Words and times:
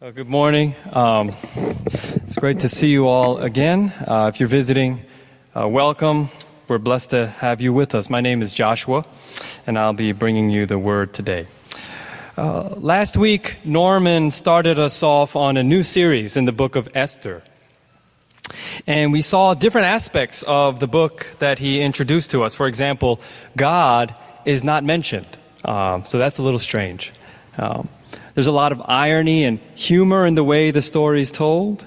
Uh, 0.00 0.12
good 0.12 0.28
morning. 0.28 0.76
Um, 0.92 1.34
it's 1.56 2.36
great 2.36 2.60
to 2.60 2.68
see 2.68 2.86
you 2.86 3.08
all 3.08 3.38
again. 3.38 3.92
Uh, 4.06 4.30
if 4.32 4.38
you're 4.38 4.48
visiting, 4.48 5.02
uh, 5.56 5.66
welcome. 5.66 6.30
We're 6.68 6.78
blessed 6.78 7.10
to 7.10 7.26
have 7.26 7.60
you 7.60 7.72
with 7.72 7.96
us. 7.96 8.08
My 8.08 8.20
name 8.20 8.40
is 8.40 8.52
Joshua, 8.52 9.04
and 9.66 9.76
I'll 9.76 9.92
be 9.92 10.12
bringing 10.12 10.50
you 10.50 10.66
the 10.66 10.78
word 10.78 11.12
today. 11.12 11.48
Uh, 12.36 12.76
last 12.76 13.16
week, 13.16 13.56
Norman 13.64 14.30
started 14.30 14.78
us 14.78 15.02
off 15.02 15.34
on 15.34 15.56
a 15.56 15.64
new 15.64 15.82
series 15.82 16.36
in 16.36 16.44
the 16.44 16.52
book 16.52 16.76
of 16.76 16.88
Esther. 16.94 17.42
And 18.86 19.10
we 19.10 19.20
saw 19.20 19.54
different 19.54 19.88
aspects 19.88 20.44
of 20.44 20.78
the 20.78 20.86
book 20.86 21.26
that 21.40 21.58
he 21.58 21.80
introduced 21.82 22.30
to 22.30 22.44
us. 22.44 22.54
For 22.54 22.68
example, 22.68 23.20
God 23.56 24.14
is 24.44 24.62
not 24.62 24.84
mentioned. 24.84 25.26
Um, 25.64 26.04
so 26.04 26.18
that's 26.18 26.38
a 26.38 26.42
little 26.44 26.60
strange. 26.60 27.10
Um, 27.56 27.88
there's 28.34 28.46
a 28.46 28.52
lot 28.52 28.72
of 28.72 28.82
irony 28.84 29.44
and 29.44 29.58
humor 29.74 30.26
in 30.26 30.34
the 30.34 30.44
way 30.44 30.70
the 30.70 30.82
story 30.82 31.22
is 31.22 31.30
told. 31.30 31.86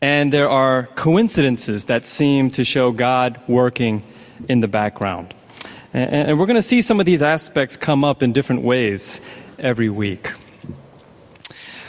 And 0.00 0.32
there 0.32 0.48
are 0.50 0.88
coincidences 0.96 1.84
that 1.86 2.04
seem 2.04 2.50
to 2.52 2.64
show 2.64 2.92
God 2.92 3.40
working 3.48 4.02
in 4.48 4.60
the 4.60 4.68
background. 4.68 5.32
And, 5.92 6.38
we're 6.38 6.46
going 6.46 6.56
to 6.56 6.62
see 6.62 6.82
some 6.82 6.98
of 6.98 7.06
these 7.06 7.22
aspects 7.22 7.76
come 7.76 8.04
up 8.04 8.22
in 8.22 8.32
different 8.32 8.62
ways 8.62 9.20
every 9.58 9.88
week. 9.88 10.32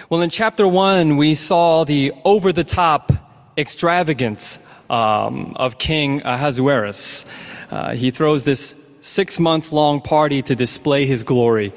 Well, 0.10 0.22
in 0.22 0.30
chapter 0.30 0.68
one, 0.68 1.18
we 1.18 1.34
saw 1.34 1.84
the 1.84 2.13
over 2.24 2.54
the 2.54 2.63
top 2.63 3.12
extravagance 3.58 4.60
um, 4.90 5.55
of 5.55 5.80
King 5.80 6.22
Ahasuerus. 6.24 7.26
Uh, 7.72 7.96
he 7.96 8.12
throws 8.12 8.44
this 8.44 8.76
six 9.02 9.40
month 9.40 9.72
long 9.72 10.02
party 10.02 10.41
to 10.44 10.55
display 10.55 11.05
his 11.05 11.24
glory 11.24 11.74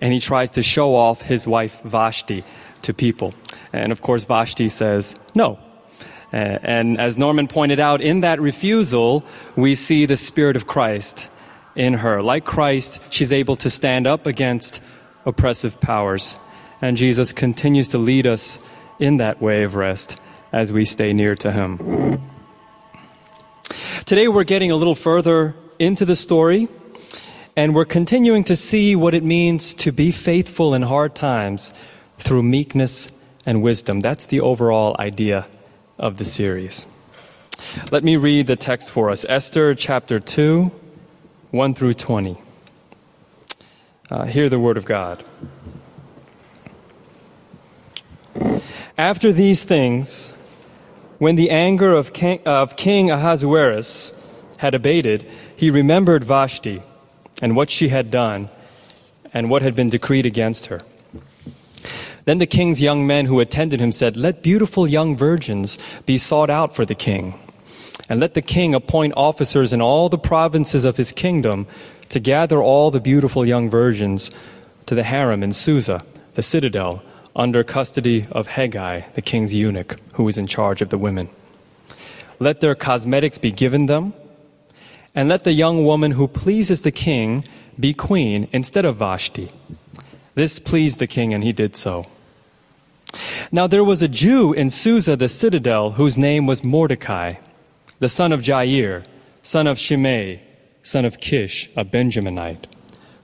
and 0.00 0.12
he 0.12 0.20
tries 0.20 0.50
to 0.52 0.62
show 0.62 0.94
off 0.94 1.22
his 1.22 1.46
wife 1.46 1.80
Vashti 1.84 2.44
to 2.82 2.94
people. 2.94 3.34
And 3.72 3.92
of 3.92 4.00
course, 4.00 4.24
Vashti 4.24 4.68
says 4.68 5.14
no. 5.34 5.58
Uh, 6.32 6.36
and 6.62 7.00
as 7.00 7.18
Norman 7.18 7.48
pointed 7.48 7.80
out, 7.80 8.00
in 8.00 8.20
that 8.20 8.40
refusal, 8.40 9.24
we 9.56 9.74
see 9.74 10.06
the 10.06 10.16
Spirit 10.16 10.56
of 10.56 10.66
Christ 10.66 11.28
in 11.74 11.94
her. 11.94 12.22
Like 12.22 12.44
Christ, 12.44 13.00
she's 13.10 13.32
able 13.32 13.56
to 13.56 13.70
stand 13.70 14.06
up 14.06 14.26
against 14.26 14.82
oppressive 15.26 15.80
powers. 15.80 16.36
And 16.80 16.96
Jesus 16.96 17.32
continues 17.32 17.88
to 17.88 17.98
lead 17.98 18.26
us 18.26 18.58
in 18.98 19.18
that 19.18 19.40
way 19.42 19.64
of 19.64 19.74
rest 19.74 20.18
as 20.52 20.72
we 20.72 20.84
stay 20.84 21.12
near 21.12 21.34
to 21.36 21.52
Him. 21.52 22.20
Today, 24.04 24.28
we're 24.28 24.44
getting 24.44 24.70
a 24.70 24.76
little 24.76 24.94
further 24.94 25.54
into 25.78 26.04
the 26.04 26.16
story 26.16 26.68
and 27.56 27.74
we're 27.74 27.84
continuing 27.84 28.44
to 28.44 28.56
see 28.56 28.94
what 28.94 29.14
it 29.14 29.24
means 29.24 29.74
to 29.74 29.92
be 29.92 30.12
faithful 30.12 30.74
in 30.74 30.82
hard 30.82 31.14
times 31.14 31.72
through 32.18 32.42
meekness 32.42 33.10
and 33.44 33.62
wisdom. 33.62 34.00
That's 34.00 34.26
the 34.26 34.40
overall 34.40 34.96
idea 34.98 35.48
of 35.98 36.18
the 36.18 36.24
series. 36.24 36.86
Let 37.90 38.04
me 38.04 38.16
read 38.16 38.46
the 38.46 38.56
text 38.56 38.90
for 38.90 39.10
us 39.10 39.26
Esther 39.28 39.74
chapter 39.74 40.18
2, 40.18 40.70
1 41.50 41.74
through 41.74 41.94
20. 41.94 42.38
Uh, 44.10 44.24
hear 44.24 44.48
the 44.48 44.58
word 44.58 44.76
of 44.76 44.84
God. 44.84 45.24
After 48.96 49.32
these 49.32 49.64
things, 49.64 50.30
when 51.18 51.36
the 51.36 51.50
anger 51.50 51.92
of 51.92 52.12
King, 52.12 52.40
of 52.46 52.76
King 52.76 53.10
Ahasuerus 53.10 54.12
had 54.58 54.74
abated, 54.74 55.26
he 55.56 55.70
remembered 55.70 56.24
Vashti 56.24 56.82
and 57.40 57.56
what 57.56 57.70
she 57.70 57.88
had 57.88 58.10
done 58.10 58.48
and 59.32 59.50
what 59.50 59.62
had 59.62 59.74
been 59.74 59.90
decreed 59.90 60.26
against 60.26 60.66
her. 60.66 60.80
Then 62.24 62.38
the 62.38 62.46
king's 62.46 62.82
young 62.82 63.06
men 63.06 63.26
who 63.26 63.40
attended 63.40 63.80
him 63.80 63.92
said, 63.92 64.16
Let 64.16 64.42
beautiful 64.42 64.86
young 64.86 65.16
virgins 65.16 65.78
be 66.04 66.18
sought 66.18 66.50
out 66.50 66.74
for 66.74 66.84
the 66.84 66.94
king, 66.94 67.38
and 68.08 68.20
let 68.20 68.34
the 68.34 68.42
king 68.42 68.74
appoint 68.74 69.14
officers 69.16 69.72
in 69.72 69.80
all 69.80 70.08
the 70.08 70.18
provinces 70.18 70.84
of 70.84 70.96
his 70.96 71.12
kingdom 71.12 71.66
to 72.10 72.20
gather 72.20 72.62
all 72.62 72.90
the 72.90 73.00
beautiful 73.00 73.46
young 73.46 73.70
virgins 73.70 74.30
to 74.86 74.94
the 74.94 75.04
harem 75.04 75.42
in 75.42 75.52
Susa, 75.52 76.04
the 76.34 76.42
citadel, 76.42 77.02
under 77.34 77.64
custody 77.64 78.26
of 78.32 78.48
Hegai, 78.48 79.12
the 79.14 79.22
king's 79.22 79.54
eunuch, 79.54 79.98
who 80.14 80.28
is 80.28 80.36
in 80.36 80.46
charge 80.46 80.82
of 80.82 80.90
the 80.90 80.98
women. 80.98 81.28
Let 82.38 82.60
their 82.60 82.74
cosmetics 82.74 83.38
be 83.38 83.52
given 83.52 83.86
them 83.86 84.12
and 85.14 85.28
let 85.28 85.44
the 85.44 85.52
young 85.52 85.84
woman 85.84 86.12
who 86.12 86.28
pleases 86.28 86.82
the 86.82 86.90
king 86.90 87.44
be 87.78 87.94
queen 87.94 88.48
instead 88.52 88.84
of 88.84 88.96
Vashti. 88.96 89.50
This 90.34 90.58
pleased 90.58 90.98
the 90.98 91.06
king, 91.06 91.34
and 91.34 91.42
he 91.42 91.52
did 91.52 91.76
so. 91.76 92.06
Now 93.50 93.66
there 93.66 93.84
was 93.84 94.02
a 94.02 94.08
Jew 94.08 94.52
in 94.52 94.70
Susa 94.70 95.16
the 95.16 95.28
citadel 95.28 95.92
whose 95.92 96.16
name 96.16 96.46
was 96.46 96.62
Mordecai, 96.62 97.34
the 97.98 98.08
son 98.08 98.32
of 98.32 98.40
Jair, 98.40 99.04
son 99.42 99.66
of 99.66 99.78
Shimei, 99.78 100.40
son 100.82 101.04
of 101.04 101.18
Kish, 101.18 101.68
a 101.76 101.84
Benjaminite, 101.84 102.66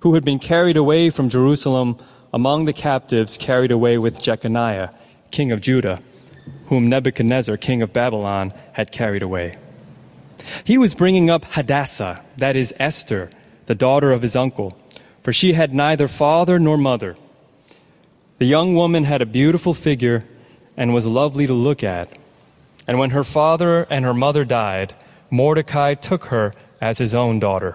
who 0.00 0.14
had 0.14 0.24
been 0.24 0.38
carried 0.38 0.76
away 0.76 1.10
from 1.10 1.28
Jerusalem 1.28 1.96
among 2.32 2.64
the 2.64 2.72
captives 2.72 3.38
carried 3.38 3.70
away 3.70 3.96
with 3.98 4.20
Jeconiah, 4.20 4.90
king 5.30 5.52
of 5.52 5.60
Judah, 5.60 6.02
whom 6.66 6.88
Nebuchadnezzar, 6.88 7.56
king 7.56 7.82
of 7.82 7.92
Babylon, 7.92 8.52
had 8.72 8.90
carried 8.90 9.22
away. 9.22 9.54
He 10.64 10.78
was 10.78 10.94
bringing 10.94 11.30
up 11.30 11.44
Hadassah, 11.44 12.22
that 12.36 12.56
is 12.56 12.74
Esther, 12.78 13.30
the 13.66 13.74
daughter 13.74 14.12
of 14.12 14.22
his 14.22 14.36
uncle, 14.36 14.78
for 15.22 15.32
she 15.32 15.52
had 15.52 15.74
neither 15.74 16.08
father 16.08 16.58
nor 16.58 16.76
mother. 16.76 17.16
The 18.38 18.46
young 18.46 18.74
woman 18.74 19.04
had 19.04 19.22
a 19.22 19.26
beautiful 19.26 19.74
figure 19.74 20.24
and 20.76 20.92
was 20.92 21.06
lovely 21.06 21.46
to 21.46 21.54
look 21.54 21.82
at. 21.82 22.08
And 22.86 22.98
when 22.98 23.10
her 23.10 23.24
father 23.24 23.86
and 23.90 24.04
her 24.04 24.14
mother 24.14 24.44
died, 24.44 24.94
Mordecai 25.30 25.94
took 25.94 26.26
her 26.26 26.52
as 26.80 26.98
his 26.98 27.14
own 27.14 27.40
daughter. 27.40 27.74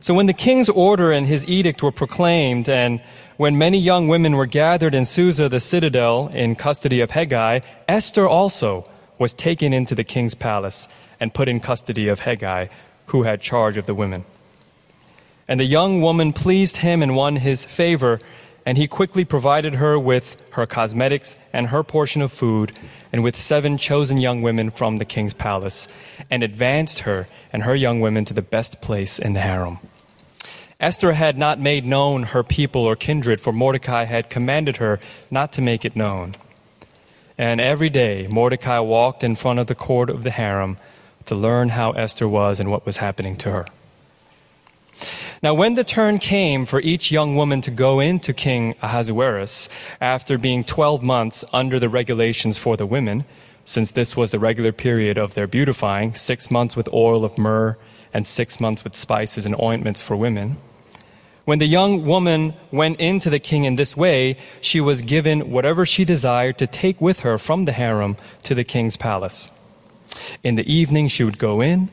So 0.00 0.12
when 0.12 0.26
the 0.26 0.34
king's 0.34 0.68
order 0.68 1.12
and 1.12 1.26
his 1.26 1.46
edict 1.46 1.82
were 1.82 1.92
proclaimed, 1.92 2.68
and 2.68 3.00
when 3.38 3.56
many 3.56 3.78
young 3.78 4.06
women 4.08 4.36
were 4.36 4.44
gathered 4.46 4.94
in 4.94 5.06
Susa 5.06 5.48
the 5.48 5.60
citadel 5.60 6.28
in 6.28 6.56
custody 6.56 7.00
of 7.00 7.10
Hegai, 7.10 7.64
Esther 7.88 8.28
also 8.28 8.84
was 9.18 9.32
taken 9.32 9.72
into 9.72 9.94
the 9.94 10.04
king's 10.04 10.34
palace 10.34 10.88
and 11.20 11.34
put 11.34 11.48
in 11.48 11.60
custody 11.60 12.08
of 12.08 12.20
Hegai, 12.20 12.68
who 13.06 13.22
had 13.22 13.40
charge 13.40 13.76
of 13.76 13.86
the 13.86 13.94
women. 13.94 14.24
And 15.46 15.60
the 15.60 15.64
young 15.64 16.00
woman 16.00 16.32
pleased 16.32 16.78
him 16.78 17.02
and 17.02 17.14
won 17.14 17.36
his 17.36 17.64
favor, 17.64 18.18
and 18.64 18.78
he 18.78 18.88
quickly 18.88 19.24
provided 19.24 19.74
her 19.74 19.98
with 19.98 20.42
her 20.52 20.66
cosmetics 20.66 21.36
and 21.52 21.68
her 21.68 21.82
portion 21.82 22.22
of 22.22 22.32
food, 22.32 22.72
and 23.12 23.22
with 23.22 23.36
seven 23.36 23.76
chosen 23.76 24.16
young 24.18 24.42
women 24.42 24.70
from 24.70 24.96
the 24.96 25.04
king's 25.04 25.34
palace, 25.34 25.86
and 26.30 26.42
advanced 26.42 27.00
her 27.00 27.26
and 27.52 27.62
her 27.62 27.74
young 27.76 28.00
women 28.00 28.24
to 28.24 28.34
the 28.34 28.42
best 28.42 28.80
place 28.80 29.18
in 29.18 29.34
the 29.34 29.40
harem. 29.40 29.78
Esther 30.80 31.12
had 31.12 31.38
not 31.38 31.60
made 31.60 31.84
known 31.84 32.24
her 32.24 32.42
people 32.42 32.82
or 32.82 32.96
kindred, 32.96 33.40
for 33.40 33.52
Mordecai 33.52 34.04
had 34.04 34.28
commanded 34.28 34.78
her 34.78 34.98
not 35.30 35.52
to 35.52 35.62
make 35.62 35.84
it 35.84 35.94
known. 35.94 36.34
And 37.36 37.60
every 37.60 37.90
day, 37.90 38.28
Mordecai 38.30 38.78
walked 38.78 39.24
in 39.24 39.34
front 39.34 39.58
of 39.58 39.66
the 39.66 39.74
court 39.74 40.08
of 40.08 40.22
the 40.22 40.30
harem 40.30 40.78
to 41.24 41.34
learn 41.34 41.70
how 41.70 41.92
Esther 41.92 42.28
was 42.28 42.60
and 42.60 42.70
what 42.70 42.86
was 42.86 42.98
happening 42.98 43.36
to 43.38 43.50
her. 43.50 43.66
Now, 45.42 45.52
when 45.52 45.74
the 45.74 45.84
turn 45.84 46.18
came 46.18 46.64
for 46.64 46.80
each 46.80 47.10
young 47.10 47.34
woman 47.34 47.60
to 47.62 47.70
go 47.70 48.00
into 48.00 48.32
King 48.32 48.74
Ahasuerus 48.80 49.68
after 50.00 50.38
being 50.38 50.64
12 50.64 51.02
months 51.02 51.44
under 51.52 51.78
the 51.78 51.88
regulations 51.88 52.56
for 52.56 52.76
the 52.76 52.86
women, 52.86 53.24
since 53.64 53.90
this 53.90 54.16
was 54.16 54.30
the 54.30 54.38
regular 54.38 54.72
period 54.72 55.18
of 55.18 55.34
their 55.34 55.46
beautifying, 55.46 56.14
six 56.14 56.50
months 56.50 56.76
with 56.76 56.92
oil 56.92 57.24
of 57.24 57.36
myrrh 57.36 57.76
and 58.12 58.26
six 58.26 58.60
months 58.60 58.84
with 58.84 58.96
spices 58.96 59.44
and 59.44 59.60
ointments 59.60 60.00
for 60.00 60.16
women, 60.16 60.56
when 61.44 61.58
the 61.58 61.66
young 61.66 62.04
woman 62.04 62.54
went 62.70 62.98
into 63.00 63.28
the 63.28 63.38
king 63.38 63.64
in 63.64 63.76
this 63.76 63.96
way, 63.96 64.36
she 64.60 64.80
was 64.80 65.02
given 65.02 65.50
whatever 65.50 65.84
she 65.84 66.04
desired 66.04 66.58
to 66.58 66.66
take 66.66 67.00
with 67.00 67.20
her 67.20 67.38
from 67.38 67.64
the 67.64 67.72
harem 67.72 68.16
to 68.42 68.54
the 68.54 68.64
king's 68.64 68.96
palace. 68.96 69.50
In 70.42 70.54
the 70.54 70.70
evening, 70.72 71.08
she 71.08 71.24
would 71.24 71.38
go 71.38 71.60
in, 71.60 71.90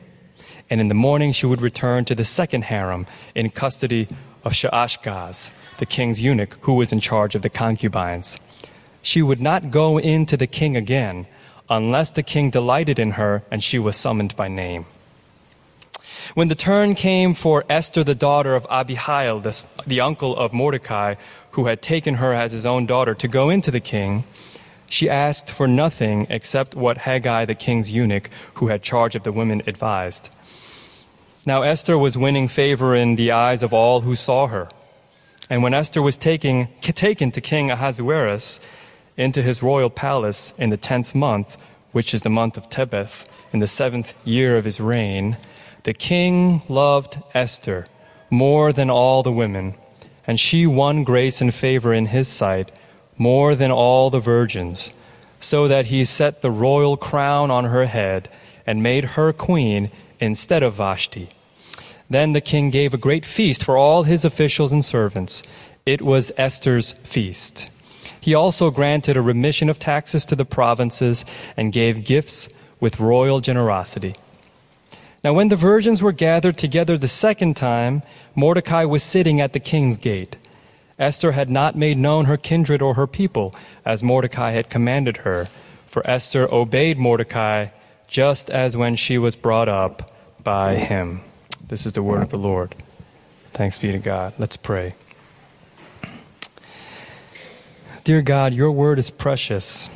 and 0.70 0.80
in 0.80 0.88
the 0.88 0.94
morning, 0.94 1.32
she 1.32 1.46
would 1.46 1.60
return 1.60 2.04
to 2.06 2.14
the 2.14 2.24
second 2.24 2.64
harem 2.64 3.06
in 3.34 3.50
custody 3.50 4.08
of 4.44 4.52
Shaashgaz, 4.52 5.52
the 5.78 5.86
king's 5.86 6.22
eunuch, 6.22 6.56
who 6.62 6.74
was 6.74 6.92
in 6.92 7.00
charge 7.00 7.34
of 7.34 7.42
the 7.42 7.50
concubines. 7.50 8.38
She 9.02 9.20
would 9.20 9.40
not 9.40 9.70
go 9.70 9.98
in 9.98 10.26
to 10.26 10.36
the 10.36 10.46
king 10.46 10.76
again 10.76 11.26
unless 11.68 12.10
the 12.10 12.22
king 12.22 12.50
delighted 12.50 12.98
in 12.98 13.12
her 13.12 13.42
and 13.50 13.62
she 13.62 13.78
was 13.78 13.96
summoned 13.96 14.36
by 14.36 14.48
name. 14.48 14.86
When 16.34 16.48
the 16.48 16.54
turn 16.54 16.94
came 16.94 17.34
for 17.34 17.64
Esther, 17.68 18.04
the 18.04 18.14
daughter 18.14 18.54
of 18.54 18.66
Abihail, 18.70 19.40
the, 19.40 19.66
the 19.86 20.00
uncle 20.00 20.36
of 20.36 20.52
Mordecai, 20.52 21.16
who 21.52 21.66
had 21.66 21.82
taken 21.82 22.14
her 22.14 22.32
as 22.32 22.52
his 22.52 22.66
own 22.66 22.86
daughter, 22.86 23.14
to 23.14 23.28
go 23.28 23.50
into 23.50 23.70
the 23.70 23.80
king, 23.80 24.24
she 24.88 25.08
asked 25.08 25.50
for 25.50 25.66
nothing 25.66 26.26
except 26.28 26.74
what 26.74 26.98
Hegai, 26.98 27.46
the 27.46 27.54
king's 27.54 27.90
eunuch, 27.90 28.30
who 28.54 28.68
had 28.68 28.82
charge 28.82 29.16
of 29.16 29.22
the 29.22 29.32
women, 29.32 29.62
advised. 29.66 30.30
Now 31.46 31.62
Esther 31.62 31.98
was 31.98 32.16
winning 32.16 32.46
favor 32.46 32.94
in 32.94 33.16
the 33.16 33.32
eyes 33.32 33.62
of 33.62 33.72
all 33.72 34.02
who 34.02 34.14
saw 34.14 34.46
her. 34.46 34.68
And 35.50 35.62
when 35.62 35.74
Esther 35.74 36.00
was 36.00 36.16
taking, 36.16 36.68
taken 36.80 37.30
to 37.32 37.40
King 37.40 37.70
Ahasuerus 37.70 38.60
into 39.16 39.42
his 39.42 39.62
royal 39.62 39.90
palace 39.90 40.52
in 40.56 40.70
the 40.70 40.76
tenth 40.76 41.14
month, 41.14 41.56
which 41.92 42.14
is 42.14 42.22
the 42.22 42.30
month 42.30 42.56
of 42.56 42.68
Tebeth, 42.68 43.26
in 43.52 43.58
the 43.58 43.66
seventh 43.66 44.14
year 44.24 44.56
of 44.56 44.64
his 44.64 44.80
reign, 44.80 45.36
the 45.84 45.94
king 45.94 46.62
loved 46.68 47.18
Esther 47.34 47.86
more 48.30 48.72
than 48.72 48.88
all 48.88 49.22
the 49.22 49.32
women, 49.32 49.74
and 50.26 50.38
she 50.38 50.66
won 50.66 51.04
grace 51.04 51.40
and 51.40 51.54
favor 51.54 51.92
in 51.92 52.06
his 52.06 52.28
sight 52.28 52.70
more 53.18 53.54
than 53.54 53.70
all 53.70 54.10
the 54.10 54.20
virgins, 54.20 54.92
so 55.40 55.68
that 55.68 55.86
he 55.86 56.04
set 56.04 56.40
the 56.40 56.50
royal 56.50 56.96
crown 56.96 57.50
on 57.50 57.64
her 57.64 57.86
head 57.86 58.28
and 58.66 58.82
made 58.82 59.04
her 59.04 59.32
queen 59.32 59.90
instead 60.20 60.62
of 60.62 60.74
Vashti. 60.74 61.28
Then 62.08 62.32
the 62.32 62.40
king 62.40 62.70
gave 62.70 62.94
a 62.94 62.98
great 62.98 63.24
feast 63.24 63.64
for 63.64 63.76
all 63.76 64.04
his 64.04 64.24
officials 64.24 64.72
and 64.72 64.84
servants. 64.84 65.42
It 65.84 66.02
was 66.02 66.32
Esther's 66.36 66.92
feast. 66.92 67.70
He 68.20 68.34
also 68.34 68.70
granted 68.70 69.16
a 69.16 69.22
remission 69.22 69.68
of 69.68 69.78
taxes 69.78 70.24
to 70.26 70.36
the 70.36 70.44
provinces 70.44 71.24
and 71.56 71.72
gave 71.72 72.04
gifts 72.04 72.48
with 72.80 73.00
royal 73.00 73.40
generosity. 73.40 74.14
Now, 75.24 75.32
when 75.34 75.48
the 75.48 75.56
virgins 75.56 76.02
were 76.02 76.12
gathered 76.12 76.56
together 76.58 76.98
the 76.98 77.06
second 77.06 77.56
time, 77.56 78.02
Mordecai 78.34 78.84
was 78.84 79.04
sitting 79.04 79.40
at 79.40 79.52
the 79.52 79.60
king's 79.60 79.96
gate. 79.96 80.36
Esther 80.98 81.32
had 81.32 81.48
not 81.48 81.76
made 81.76 81.96
known 81.96 82.24
her 82.24 82.36
kindred 82.36 82.82
or 82.82 82.94
her 82.94 83.06
people, 83.06 83.54
as 83.84 84.02
Mordecai 84.02 84.50
had 84.50 84.68
commanded 84.68 85.18
her, 85.18 85.48
for 85.86 86.04
Esther 86.08 86.52
obeyed 86.52 86.98
Mordecai 86.98 87.68
just 88.08 88.50
as 88.50 88.76
when 88.76 88.96
she 88.96 89.16
was 89.16 89.36
brought 89.36 89.68
up 89.68 90.10
by 90.42 90.74
him. 90.74 91.22
This 91.68 91.86
is 91.86 91.92
the 91.92 92.02
word 92.02 92.22
of 92.22 92.30
the 92.30 92.36
Lord. 92.36 92.74
Thanks 93.52 93.78
be 93.78 93.92
to 93.92 93.98
God. 93.98 94.34
Let's 94.38 94.56
pray. 94.56 94.94
Dear 98.02 98.22
God, 98.22 98.52
your 98.52 98.72
word 98.72 98.98
is 98.98 99.10
precious. 99.10 99.88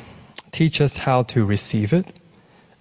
Teach 0.51 0.79
us 0.79 0.99
how 0.99 1.23
to 1.23 1.43
receive 1.43 1.91
it 1.91 2.17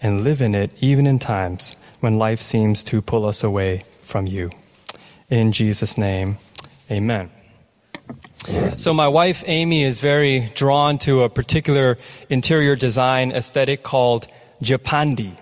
and 0.00 0.22
live 0.22 0.40
in 0.40 0.54
it, 0.54 0.70
even 0.78 1.06
in 1.06 1.18
times 1.18 1.76
when 2.06 2.18
life 2.18 2.40
seems 2.40 2.84
to 2.84 3.02
pull 3.02 3.26
us 3.26 3.42
away 3.42 3.82
from 4.04 4.28
you. 4.28 4.48
In 5.28 5.50
Jesus' 5.50 5.98
name, 5.98 6.38
amen. 6.88 7.32
So, 8.76 8.94
my 8.94 9.08
wife 9.08 9.42
Amy 9.48 9.82
is 9.82 9.98
very 9.98 10.48
drawn 10.54 10.98
to 10.98 11.24
a 11.24 11.28
particular 11.28 11.98
interior 12.30 12.76
design 12.76 13.32
aesthetic 13.32 13.82
called 13.82 14.28
Japandi. 14.62 15.36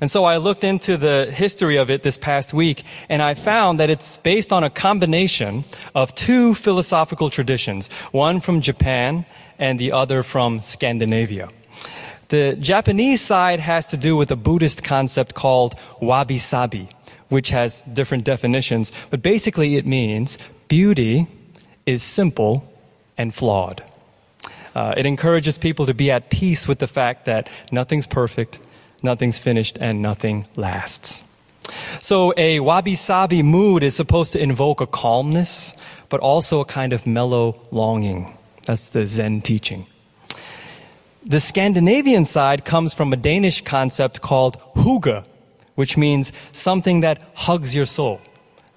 And 0.00 0.10
so 0.10 0.24
I 0.24 0.38
looked 0.38 0.64
into 0.64 0.96
the 0.96 1.30
history 1.30 1.76
of 1.76 1.90
it 1.90 2.02
this 2.02 2.16
past 2.16 2.54
week, 2.54 2.84
and 3.10 3.20
I 3.20 3.34
found 3.34 3.78
that 3.78 3.90
it's 3.90 4.16
based 4.16 4.54
on 4.54 4.64
a 4.64 4.70
combination 4.70 5.66
of 5.94 6.14
two 6.14 6.54
philosophical 6.54 7.28
traditions, 7.28 7.92
one 8.10 8.40
from 8.40 8.62
Japan 8.62 9.26
and 9.58 9.78
the 9.78 9.92
other 9.92 10.22
from 10.22 10.60
Scandinavia. 10.62 11.50
The 12.30 12.54
Japanese 12.60 13.20
side 13.20 13.58
has 13.58 13.88
to 13.88 13.96
do 13.96 14.16
with 14.16 14.30
a 14.30 14.36
Buddhist 14.36 14.84
concept 14.84 15.34
called 15.34 15.74
wabi 16.00 16.38
sabi, 16.38 16.88
which 17.28 17.50
has 17.50 17.82
different 17.92 18.22
definitions, 18.22 18.92
but 19.10 19.20
basically 19.20 19.74
it 19.74 19.84
means 19.84 20.38
beauty 20.68 21.26
is 21.86 22.04
simple 22.04 22.62
and 23.18 23.34
flawed. 23.34 23.82
Uh, 24.76 24.94
it 24.96 25.06
encourages 25.06 25.58
people 25.58 25.86
to 25.86 25.94
be 25.94 26.12
at 26.12 26.30
peace 26.30 26.68
with 26.68 26.78
the 26.78 26.86
fact 26.86 27.24
that 27.24 27.52
nothing's 27.72 28.06
perfect, 28.06 28.60
nothing's 29.02 29.38
finished, 29.38 29.76
and 29.80 30.00
nothing 30.00 30.46
lasts. 30.54 31.24
So, 32.00 32.32
a 32.36 32.60
wabi 32.60 32.94
sabi 32.94 33.42
mood 33.42 33.82
is 33.82 33.96
supposed 33.96 34.32
to 34.34 34.40
invoke 34.40 34.80
a 34.80 34.86
calmness, 34.86 35.74
but 36.08 36.20
also 36.20 36.60
a 36.60 36.64
kind 36.64 36.92
of 36.92 37.08
mellow 37.08 37.60
longing. 37.72 38.38
That's 38.66 38.90
the 38.90 39.04
Zen 39.04 39.42
teaching. 39.42 39.86
The 41.22 41.40
Scandinavian 41.40 42.24
side 42.24 42.64
comes 42.64 42.94
from 42.94 43.12
a 43.12 43.16
Danish 43.16 43.62
concept 43.62 44.22
called 44.22 44.58
hygge, 44.74 45.22
which 45.74 45.98
means 45.98 46.32
something 46.52 47.00
that 47.00 47.22
hugs 47.34 47.74
your 47.74 47.84
soul, 47.84 48.22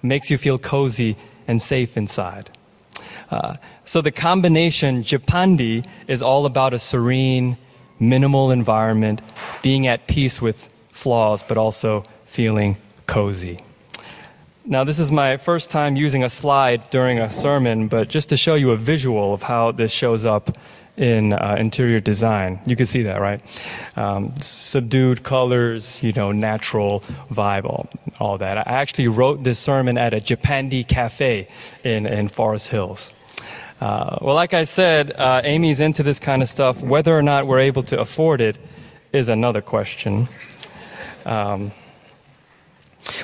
makes 0.02 0.30
you 0.30 0.36
feel 0.36 0.58
cozy 0.58 1.16
and 1.48 1.60
safe 1.60 1.96
inside. 1.96 2.50
Uh, 3.30 3.56
so 3.86 4.02
the 4.02 4.12
combination, 4.12 5.02
Japandi, 5.02 5.86
is 6.06 6.22
all 6.22 6.44
about 6.44 6.74
a 6.74 6.78
serene, 6.78 7.56
minimal 7.98 8.50
environment, 8.50 9.22
being 9.62 9.86
at 9.86 10.06
peace 10.06 10.42
with 10.42 10.68
flaws, 10.92 11.42
but 11.42 11.56
also 11.56 12.04
feeling 12.26 12.76
cozy. 13.06 13.58
Now, 14.66 14.84
this 14.84 14.98
is 14.98 15.10
my 15.10 15.38
first 15.38 15.70
time 15.70 15.96
using 15.96 16.22
a 16.22 16.30
slide 16.30 16.90
during 16.90 17.18
a 17.18 17.30
sermon, 17.30 17.88
but 17.88 18.08
just 18.08 18.28
to 18.28 18.36
show 18.36 18.54
you 18.54 18.70
a 18.70 18.76
visual 18.76 19.32
of 19.32 19.42
how 19.42 19.72
this 19.72 19.92
shows 19.92 20.26
up 20.26 20.58
in 20.96 21.32
uh, 21.32 21.56
interior 21.58 22.00
design. 22.00 22.60
You 22.66 22.76
can 22.76 22.86
see 22.86 23.02
that, 23.02 23.20
right? 23.20 23.40
Um, 23.96 24.34
subdued 24.40 25.22
colors, 25.22 26.02
you 26.02 26.12
know, 26.12 26.30
natural 26.32 27.00
vibe, 27.30 27.64
all, 27.64 27.88
all 28.20 28.38
that. 28.38 28.58
I 28.58 28.62
actually 28.62 29.08
wrote 29.08 29.42
this 29.42 29.58
sermon 29.58 29.98
at 29.98 30.14
a 30.14 30.18
Japandi 30.18 30.86
cafe 30.86 31.48
in, 31.82 32.06
in 32.06 32.28
Forest 32.28 32.68
Hills. 32.68 33.10
Uh, 33.80 34.18
well, 34.20 34.34
like 34.34 34.54
I 34.54 34.64
said, 34.64 35.12
uh, 35.12 35.40
Amy's 35.42 35.80
into 35.80 36.02
this 36.02 36.20
kind 36.20 36.42
of 36.42 36.48
stuff. 36.48 36.80
Whether 36.80 37.16
or 37.16 37.22
not 37.22 37.46
we're 37.46 37.60
able 37.60 37.82
to 37.84 38.00
afford 38.00 38.40
it 38.40 38.56
is 39.12 39.28
another 39.28 39.60
question. 39.60 40.28
Um, 41.26 41.72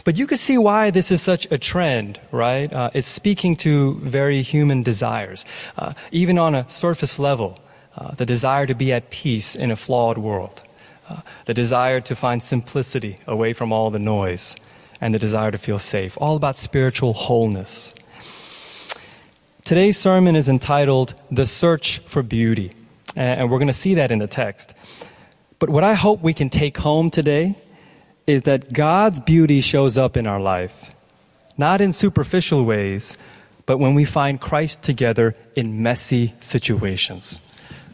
but 0.04 0.16
you 0.16 0.26
can 0.26 0.38
see 0.38 0.58
why 0.58 0.90
this 0.90 1.10
is 1.10 1.22
such 1.22 1.46
a 1.50 1.58
trend, 1.58 2.20
right? 2.30 2.72
Uh, 2.72 2.90
it's 2.94 3.08
speaking 3.08 3.56
to 3.56 3.94
very 4.02 4.42
human 4.42 4.82
desires, 4.82 5.44
uh, 5.76 5.92
even 6.10 6.38
on 6.38 6.54
a 6.54 6.68
surface 6.68 7.18
level. 7.18 7.58
Uh, 7.96 8.14
the 8.14 8.26
desire 8.26 8.66
to 8.66 8.74
be 8.74 8.92
at 8.92 9.10
peace 9.10 9.56
in 9.56 9.70
a 9.70 9.76
flawed 9.76 10.16
world, 10.16 10.62
uh, 11.08 11.20
the 11.46 11.54
desire 11.54 12.00
to 12.00 12.14
find 12.14 12.42
simplicity 12.42 13.18
away 13.26 13.52
from 13.52 13.72
all 13.72 13.90
the 13.90 13.98
noise, 13.98 14.56
and 15.00 15.12
the 15.12 15.18
desire 15.18 15.50
to 15.50 15.58
feel 15.58 15.78
safe. 15.78 16.16
All 16.20 16.36
about 16.36 16.56
spiritual 16.56 17.12
wholeness. 17.12 17.94
Today's 19.64 19.98
sermon 19.98 20.36
is 20.36 20.48
entitled 20.48 21.14
The 21.30 21.46
Search 21.46 21.98
for 22.06 22.22
Beauty, 22.22 22.72
and 23.16 23.50
we're 23.50 23.58
going 23.58 23.68
to 23.68 23.74
see 23.74 23.94
that 23.94 24.10
in 24.10 24.18
the 24.18 24.26
text. 24.26 24.72
But 25.58 25.68
what 25.68 25.84
I 25.84 25.94
hope 25.94 26.22
we 26.22 26.32
can 26.32 26.48
take 26.48 26.78
home 26.78 27.10
today 27.10 27.56
is 28.30 28.42
that 28.42 28.72
God's 28.72 29.20
beauty 29.20 29.60
shows 29.60 29.98
up 29.98 30.16
in 30.16 30.26
our 30.26 30.40
life, 30.40 30.94
not 31.58 31.80
in 31.80 31.92
superficial 31.92 32.64
ways, 32.64 33.18
but 33.66 33.78
when 33.78 33.94
we 33.94 34.04
find 34.04 34.40
Christ 34.40 34.82
together 34.82 35.34
in 35.54 35.82
messy 35.82 36.34
situations. 36.40 37.40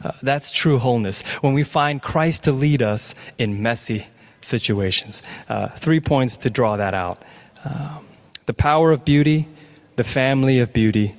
Uh, 0.05 0.13
that's 0.23 0.51
true 0.51 0.79
wholeness. 0.79 1.23
When 1.41 1.55
we 1.55 1.65
find 1.65 2.01
Christ 2.01 2.45
to 2.45 2.53
lead 2.53 2.83
us 2.83 3.15
in 3.39 3.63
messy 3.63 4.07
situations. 4.41 5.23
Uh, 5.49 5.69
three 5.69 6.01
points 6.01 6.37
to 6.39 6.51
draw 6.51 6.77
that 6.77 6.95
out 6.95 7.23
uh, 7.65 7.99
the 8.47 8.55
power 8.55 8.93
of 8.93 9.05
beauty, 9.05 9.49
the 9.97 10.05
family 10.05 10.61
of 10.61 10.73
beauty, 10.73 11.17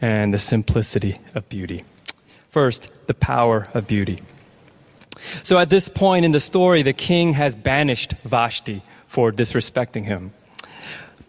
and 0.00 0.34
the 0.34 0.38
simplicity 0.38 1.20
of 1.34 1.48
beauty. 1.48 1.84
First, 2.50 2.90
the 3.06 3.14
power 3.14 3.68
of 3.74 3.86
beauty. 3.86 4.20
So 5.42 5.58
at 5.58 5.70
this 5.70 5.88
point 5.88 6.24
in 6.24 6.32
the 6.32 6.40
story, 6.40 6.82
the 6.82 6.92
king 6.92 7.34
has 7.34 7.54
banished 7.54 8.14
Vashti 8.24 8.82
for 9.06 9.30
disrespecting 9.30 10.04
him. 10.04 10.32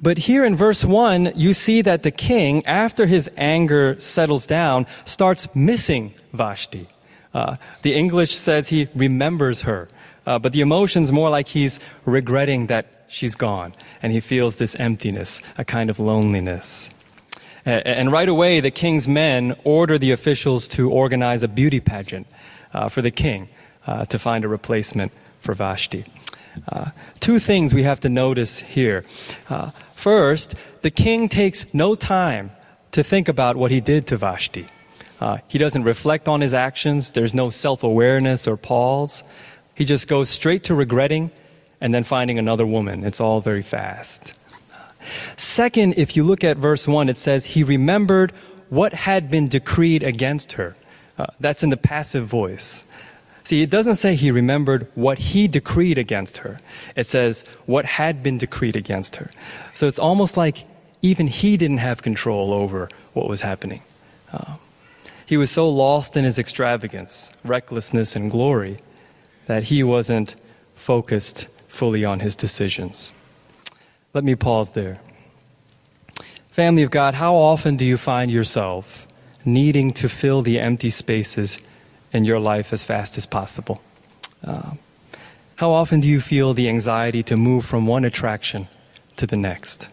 But 0.02 0.18
here 0.18 0.44
in 0.44 0.56
verse 0.56 0.84
1, 0.84 1.34
you 1.36 1.54
see 1.54 1.82
that 1.82 2.04
the 2.04 2.12
king, 2.12 2.66
after 2.66 3.06
his 3.06 3.30
anger 3.38 3.98
settles 4.00 4.46
down, 4.46 4.88
starts 5.06 5.48
missing 5.56 6.14
Vashti. 6.34 6.88
Uh, 7.34 7.58
the 7.82 7.94
English 7.94 8.36
says 8.36 8.70
he 8.70 8.88
remembers 8.96 9.62
her, 9.62 9.88
uh, 10.26 10.40
but 10.40 10.52
the 10.52 10.62
emotion's 10.62 11.12
more 11.12 11.30
like 11.30 11.50
he's 11.50 11.80
regretting 12.06 12.68
that 12.68 13.06
she's 13.08 13.36
gone, 13.36 13.74
and 14.02 14.12
he 14.12 14.20
feels 14.20 14.58
this 14.58 14.76
emptiness, 14.76 15.42
a 15.58 15.66
kind 15.66 15.90
of 15.90 16.00
loneliness. 16.00 16.90
And 17.66 18.12
right 18.12 18.30
away, 18.30 18.60
the 18.60 18.70
king's 18.70 19.08
men 19.08 19.56
order 19.64 19.98
the 19.98 20.12
officials 20.12 20.68
to 20.70 20.92
organize 20.92 21.42
a 21.42 21.48
beauty 21.48 21.80
pageant 21.80 22.28
uh, 22.74 22.90
for 22.90 23.02
the 23.02 23.10
king 23.10 23.50
uh, 23.88 24.06
to 24.06 24.20
find 24.20 24.44
a 24.44 24.48
replacement 24.48 25.12
for 25.42 25.54
Vashti. 25.54 26.06
Uh, 26.70 26.92
two 27.20 27.40
things 27.40 27.74
we 27.74 27.84
have 27.84 28.00
to 28.00 28.10
notice 28.10 28.60
here. 28.60 29.04
Uh, 29.50 29.72
first, 29.94 30.56
the 30.82 30.92
king 30.92 31.28
takes 31.28 31.66
no 31.74 31.96
time 31.96 32.52
to 32.92 33.04
think 33.04 33.28
about 33.28 33.56
what 33.58 33.72
he 33.72 33.82
did 33.82 34.08
to 34.08 34.18
Vashti. 34.18 34.68
Uh, 35.20 35.38
he 35.48 35.58
doesn't 35.58 35.84
reflect 35.84 36.28
on 36.28 36.42
his 36.42 36.54
actions, 36.54 37.12
there's 37.12 37.34
no 37.34 37.50
self 37.50 37.84
awareness 37.84 38.48
or 38.48 38.58
pause. 38.58 39.24
He 39.74 39.86
just 39.86 40.08
goes 40.08 40.30
straight 40.30 40.64
to 40.66 40.76
regretting 40.76 41.32
and 41.82 41.94
then 41.94 42.04
finding 42.04 42.40
another 42.40 42.66
woman. 42.66 43.04
It's 43.04 43.20
all 43.20 43.42
very 43.42 43.62
fast. 43.62 44.34
Second, 45.38 45.96
if 45.98 46.16
you 46.16 46.24
look 46.24 46.44
at 46.44 46.58
verse 46.58 46.88
1, 46.88 47.10
it 47.10 47.18
says, 47.18 47.46
He 47.46 47.64
remembered 47.64 48.32
what 48.70 48.94
had 48.94 49.30
been 49.30 49.48
decreed 49.48 50.04
against 50.04 50.54
her. 50.54 50.76
Uh, 51.18 51.28
that's 51.40 51.64
in 51.64 51.70
the 51.70 51.78
passive 51.78 52.26
voice. 52.26 52.86
See, 53.46 53.62
it 53.62 53.70
doesn't 53.70 53.96
say 53.96 54.16
he 54.16 54.32
remembered 54.32 54.88
what 54.96 55.20
he 55.20 55.48
decreed 55.48 56.00
against 56.00 56.40
her. 56.40 56.60
It 56.96 57.08
says 57.08 57.46
what 57.68 57.86
had 57.86 58.24
been 58.24 58.40
decreed 58.40 58.76
against 58.76 59.18
her. 59.18 59.30
So 59.76 59.88
it's 59.88 60.00
almost 60.00 60.36
like 60.36 60.66
even 61.04 61.28
he 61.28 61.56
didn't 61.56 61.78
have 61.78 62.02
control 62.02 62.52
over 62.52 62.90
what 63.14 63.30
was 63.30 63.42
happening. 63.42 63.84
Uh, 64.34 64.56
he 65.28 65.38
was 65.38 65.52
so 65.52 65.70
lost 65.70 66.18
in 66.18 66.26
his 66.26 66.40
extravagance, 66.40 67.32
recklessness, 67.44 68.16
and 68.16 68.32
glory 68.32 68.80
that 69.46 69.64
he 69.64 69.84
wasn't 69.84 70.36
focused 70.74 71.48
fully 71.68 72.04
on 72.04 72.22
his 72.22 72.36
decisions. 72.36 73.12
Let 74.14 74.24
me 74.24 74.34
pause 74.34 74.72
there. 74.72 74.98
Family 76.50 76.82
of 76.82 76.90
God, 76.90 77.14
how 77.16 77.36
often 77.36 77.78
do 77.78 77.86
you 77.86 77.98
find 77.98 78.32
yourself 78.32 79.08
needing 79.44 79.94
to 79.94 80.10
fill 80.10 80.42
the 80.42 80.60
empty 80.60 80.90
spaces 80.90 81.60
in 82.16 82.26
your 82.26 82.40
life 82.40 82.72
as 82.74 82.84
fast 82.84 83.18
as 83.18 83.26
possible? 83.26 83.82
Uh, 84.44 84.72
how 85.58 85.72
often 85.72 86.00
do 86.00 86.08
you 86.08 86.22
feel 86.22 86.54
the 86.54 86.70
anxiety 86.70 87.24
to 87.24 87.36
move 87.36 87.66
from 87.66 87.86
one 87.86 88.06
attraction 88.06 88.68
to 89.18 89.28
the 89.28 89.38
next? 89.38 89.90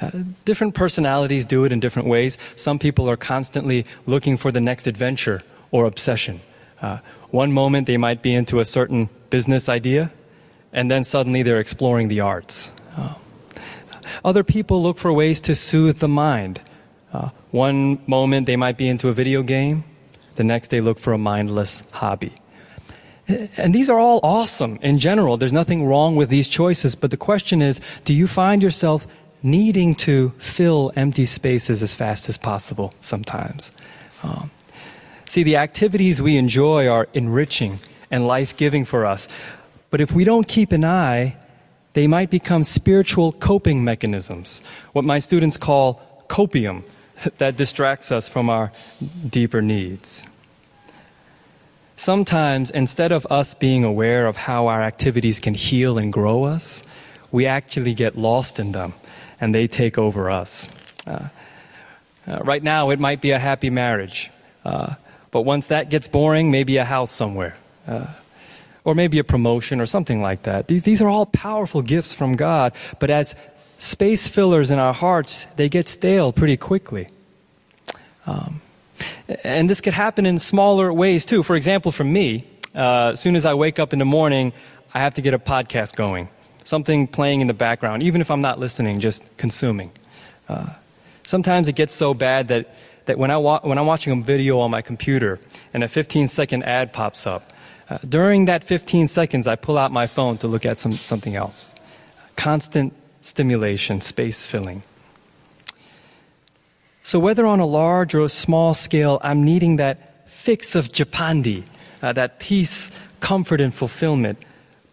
Uh, 0.00 0.10
different 0.44 0.74
personalities 0.74 1.46
do 1.46 1.64
it 1.64 1.72
in 1.72 1.80
different 1.80 2.08
ways. 2.08 2.36
Some 2.56 2.78
people 2.78 3.08
are 3.08 3.16
constantly 3.16 3.86
looking 4.04 4.36
for 4.36 4.50
the 4.50 4.60
next 4.60 4.86
adventure 4.86 5.42
or 5.70 5.86
obsession. 5.86 6.40
Uh, 6.80 6.98
one 7.30 7.52
moment 7.52 7.86
they 7.86 7.96
might 7.96 8.20
be 8.20 8.34
into 8.34 8.58
a 8.58 8.64
certain 8.64 9.08
business 9.30 9.68
idea, 9.68 10.10
and 10.72 10.90
then 10.90 11.04
suddenly 11.04 11.42
they're 11.42 11.60
exploring 11.60 12.08
the 12.08 12.20
arts. 12.20 12.72
Uh, 12.96 13.14
other 14.24 14.42
people 14.42 14.82
look 14.82 14.98
for 14.98 15.12
ways 15.12 15.40
to 15.40 15.54
soothe 15.54 15.98
the 15.98 16.08
mind. 16.08 16.60
Uh, 17.12 17.30
one 17.50 17.98
moment 18.06 18.46
they 18.46 18.56
might 18.56 18.76
be 18.76 18.88
into 18.88 19.08
a 19.08 19.12
video 19.12 19.42
game, 19.42 19.84
the 20.36 20.44
next 20.44 20.68
they 20.68 20.80
look 20.80 20.98
for 20.98 21.12
a 21.12 21.18
mindless 21.18 21.82
hobby. 21.92 22.32
And 23.56 23.74
these 23.74 23.88
are 23.88 23.98
all 23.98 24.20
awesome 24.22 24.78
in 24.82 24.98
general. 24.98 25.36
There's 25.36 25.52
nothing 25.52 25.86
wrong 25.86 26.16
with 26.16 26.28
these 26.28 26.48
choices. 26.48 26.94
But 26.94 27.10
the 27.10 27.16
question 27.16 27.62
is 27.62 27.80
do 28.04 28.12
you 28.12 28.26
find 28.26 28.62
yourself 28.62 29.06
needing 29.42 29.94
to 29.94 30.32
fill 30.38 30.92
empty 30.96 31.26
spaces 31.26 31.82
as 31.82 31.94
fast 31.94 32.28
as 32.28 32.36
possible 32.38 32.92
sometimes? 33.00 33.72
Um, 34.22 34.50
see, 35.24 35.42
the 35.42 35.56
activities 35.56 36.20
we 36.20 36.36
enjoy 36.36 36.88
are 36.88 37.08
enriching 37.14 37.80
and 38.10 38.26
life 38.26 38.56
giving 38.56 38.84
for 38.84 39.06
us. 39.06 39.28
But 39.90 40.00
if 40.00 40.12
we 40.12 40.24
don't 40.24 40.48
keep 40.48 40.72
an 40.72 40.84
eye, 40.84 41.36
they 41.94 42.06
might 42.06 42.30
become 42.30 42.64
spiritual 42.64 43.32
coping 43.32 43.84
mechanisms, 43.84 44.62
what 44.92 45.04
my 45.04 45.18
students 45.18 45.56
call 45.56 46.00
copium, 46.28 46.84
that 47.38 47.56
distracts 47.56 48.12
us 48.12 48.28
from 48.28 48.50
our 48.50 48.72
deeper 49.28 49.62
needs. 49.62 50.22
Sometimes, 51.96 52.70
instead 52.70 53.12
of 53.12 53.26
us 53.30 53.54
being 53.54 53.84
aware 53.84 54.26
of 54.26 54.36
how 54.36 54.66
our 54.66 54.82
activities 54.82 55.38
can 55.38 55.54
heal 55.54 55.98
and 55.98 56.12
grow 56.12 56.44
us, 56.44 56.82
we 57.30 57.46
actually 57.46 57.94
get 57.94 58.18
lost 58.18 58.58
in 58.58 58.72
them 58.72 58.94
and 59.40 59.54
they 59.54 59.68
take 59.68 59.98
over 59.98 60.30
us. 60.30 60.68
Uh, 61.06 61.28
uh, 62.26 62.38
right 62.38 62.62
now, 62.62 62.90
it 62.90 62.98
might 62.98 63.20
be 63.20 63.30
a 63.30 63.38
happy 63.38 63.70
marriage, 63.70 64.30
uh, 64.64 64.94
but 65.30 65.42
once 65.42 65.68
that 65.68 65.90
gets 65.90 66.08
boring, 66.08 66.50
maybe 66.50 66.76
a 66.76 66.84
house 66.84 67.10
somewhere. 67.10 67.56
Uh, 67.86 68.06
or 68.84 68.94
maybe 68.96 69.18
a 69.20 69.24
promotion 69.24 69.80
or 69.80 69.86
something 69.86 70.20
like 70.22 70.42
that. 70.42 70.66
These, 70.66 70.82
these 70.82 71.00
are 71.00 71.08
all 71.08 71.26
powerful 71.26 71.82
gifts 71.82 72.12
from 72.14 72.34
God, 72.34 72.72
but 72.98 73.10
as 73.10 73.36
space 73.82 74.28
fillers 74.28 74.70
in 74.70 74.78
our 74.78 74.94
hearts, 74.94 75.44
they 75.56 75.68
get 75.68 75.88
stale 75.88 76.32
pretty 76.32 76.56
quickly. 76.56 77.08
Um, 78.26 78.60
and 79.42 79.68
this 79.68 79.80
could 79.80 79.94
happen 79.94 80.24
in 80.24 80.38
smaller 80.38 80.92
ways 80.92 81.24
too. 81.24 81.42
For 81.42 81.56
example, 81.56 81.90
for 81.90 82.04
me, 82.04 82.46
uh, 82.76 83.10
as 83.12 83.20
soon 83.20 83.34
as 83.34 83.44
I 83.44 83.54
wake 83.54 83.80
up 83.80 83.92
in 83.92 83.98
the 83.98 84.04
morning, 84.04 84.52
I 84.94 85.00
have 85.00 85.14
to 85.14 85.22
get 85.22 85.34
a 85.34 85.38
podcast 85.38 85.96
going, 85.96 86.28
something 86.62 87.08
playing 87.08 87.40
in 87.40 87.48
the 87.48 87.54
background, 87.54 88.04
even 88.04 88.20
if 88.20 88.30
I'm 88.30 88.40
not 88.40 88.60
listening, 88.60 89.00
just 89.00 89.24
consuming. 89.36 89.90
Uh, 90.48 90.70
sometimes 91.24 91.66
it 91.66 91.74
gets 91.74 91.96
so 91.96 92.14
bad 92.14 92.48
that, 92.48 92.76
that 93.06 93.18
when, 93.18 93.32
I 93.32 93.36
wa- 93.36 93.60
when 93.62 93.78
I'm 93.78 93.86
watching 93.86 94.12
a 94.12 94.22
video 94.22 94.60
on 94.60 94.70
my 94.70 94.82
computer 94.82 95.40
and 95.74 95.82
a 95.82 95.88
15 95.88 96.28
second 96.28 96.62
ad 96.62 96.92
pops 96.92 97.26
up, 97.26 97.52
uh, 97.90 97.98
during 98.08 98.44
that 98.44 98.62
15 98.62 99.08
seconds, 99.08 99.48
I 99.48 99.56
pull 99.56 99.76
out 99.76 99.90
my 99.90 100.06
phone 100.06 100.38
to 100.38 100.46
look 100.46 100.64
at 100.64 100.78
some, 100.78 100.92
something 100.92 101.34
else. 101.34 101.74
Constant 102.36 102.94
stimulation, 103.24 104.00
space 104.00 104.46
filling. 104.46 104.82
So, 107.02 107.18
whether 107.18 107.46
on 107.46 107.60
a 107.60 107.66
large 107.66 108.14
or 108.14 108.20
a 108.20 108.28
small 108.28 108.74
scale, 108.74 109.20
I'm 109.22 109.44
needing 109.44 109.76
that 109.76 110.28
fix 110.28 110.74
of 110.74 110.92
japandi, 110.92 111.64
uh, 112.00 112.12
that 112.12 112.38
peace, 112.38 112.90
comfort, 113.20 113.60
and 113.60 113.74
fulfillment, 113.74 114.38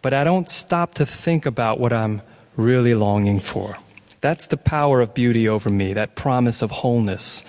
but 0.02 0.12
I 0.12 0.24
don't 0.24 0.48
stop 0.48 0.94
to 0.94 1.06
think 1.06 1.46
about 1.46 1.78
what 1.78 1.92
I'm 1.92 2.22
really 2.56 2.94
longing 2.94 3.40
for. 3.40 3.76
That's 4.20 4.48
the 4.48 4.56
power 4.56 5.00
of 5.00 5.14
beauty 5.14 5.48
over 5.48 5.70
me, 5.70 5.92
that 5.94 6.14
promise 6.14 6.62
of 6.62 6.70
wholeness. 6.70 7.44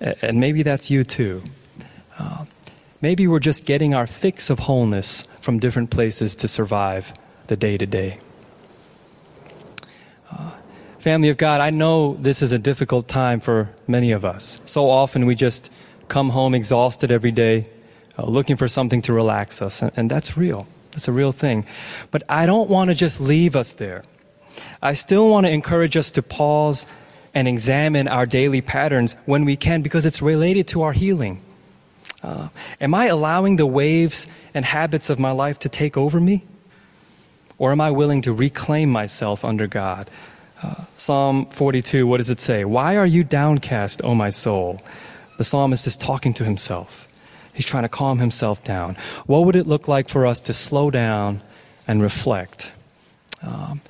And 0.00 0.38
maybe 0.38 0.62
that's 0.62 0.90
you 0.90 1.02
too. 1.04 1.42
Uh, 2.18 2.44
Maybe 3.04 3.26
we're 3.26 3.38
just 3.38 3.66
getting 3.66 3.92
our 3.92 4.06
fix 4.06 4.48
of 4.48 4.60
wholeness 4.60 5.24
from 5.42 5.58
different 5.58 5.90
places 5.90 6.34
to 6.36 6.48
survive 6.48 7.12
the 7.48 7.54
day 7.54 7.76
to 7.76 7.84
day. 7.84 8.18
Family 11.04 11.28
of 11.28 11.36
God, 11.36 11.60
I 11.60 11.68
know 11.68 12.14
this 12.14 12.40
is 12.40 12.52
a 12.52 12.58
difficult 12.58 13.08
time 13.08 13.38
for 13.38 13.68
many 13.86 14.12
of 14.12 14.24
us. 14.24 14.58
So 14.64 14.88
often 14.88 15.26
we 15.26 15.34
just 15.34 15.70
come 16.08 16.30
home 16.30 16.54
exhausted 16.54 17.12
every 17.12 17.30
day, 17.30 17.66
uh, 18.16 18.24
looking 18.24 18.56
for 18.56 18.68
something 18.68 19.02
to 19.02 19.12
relax 19.12 19.60
us, 19.60 19.82
and, 19.82 19.92
and 19.96 20.10
that's 20.10 20.34
real. 20.38 20.66
That's 20.92 21.06
a 21.06 21.12
real 21.12 21.32
thing. 21.32 21.66
But 22.10 22.22
I 22.26 22.46
don't 22.46 22.70
want 22.70 22.88
to 22.88 22.94
just 22.94 23.20
leave 23.20 23.54
us 23.54 23.74
there. 23.74 24.02
I 24.80 24.94
still 24.94 25.28
want 25.28 25.44
to 25.44 25.52
encourage 25.52 25.94
us 25.94 26.10
to 26.12 26.22
pause 26.22 26.86
and 27.34 27.46
examine 27.46 28.08
our 28.08 28.24
daily 28.24 28.62
patterns 28.62 29.14
when 29.26 29.44
we 29.44 29.56
can 29.56 29.82
because 29.82 30.06
it's 30.06 30.22
related 30.22 30.68
to 30.68 30.80
our 30.80 30.94
healing. 30.94 31.42
Uh, 32.22 32.48
am 32.80 32.94
I 32.94 33.08
allowing 33.08 33.56
the 33.56 33.66
waves 33.66 34.26
and 34.54 34.64
habits 34.64 35.10
of 35.10 35.18
my 35.18 35.32
life 35.32 35.58
to 35.58 35.68
take 35.68 35.98
over 35.98 36.18
me? 36.18 36.44
Or 37.58 37.72
am 37.72 37.82
I 37.82 37.90
willing 37.90 38.22
to 38.22 38.32
reclaim 38.32 38.88
myself 38.88 39.44
under 39.44 39.66
God? 39.66 40.08
Psalm 40.96 41.46
42, 41.46 42.06
what 42.06 42.18
does 42.18 42.30
it 42.30 42.40
say? 42.40 42.64
Why 42.64 42.96
are 42.96 43.06
you 43.06 43.24
downcast, 43.24 44.02
O 44.04 44.14
my 44.14 44.30
soul? 44.30 44.80
The 45.38 45.44
psalmist 45.44 45.86
is 45.86 45.96
talking 45.96 46.32
to 46.34 46.44
himself. 46.44 47.08
He's 47.52 47.66
trying 47.66 47.82
to 47.82 47.88
calm 47.88 48.18
himself 48.18 48.62
down. 48.64 48.96
What 49.26 49.44
would 49.44 49.56
it 49.56 49.66
look 49.66 49.88
like 49.88 50.08
for 50.08 50.26
us 50.26 50.40
to 50.40 50.52
slow 50.52 50.90
down 50.90 51.42
and 51.86 52.02
reflect? 52.02 52.72
Um, 53.42 53.80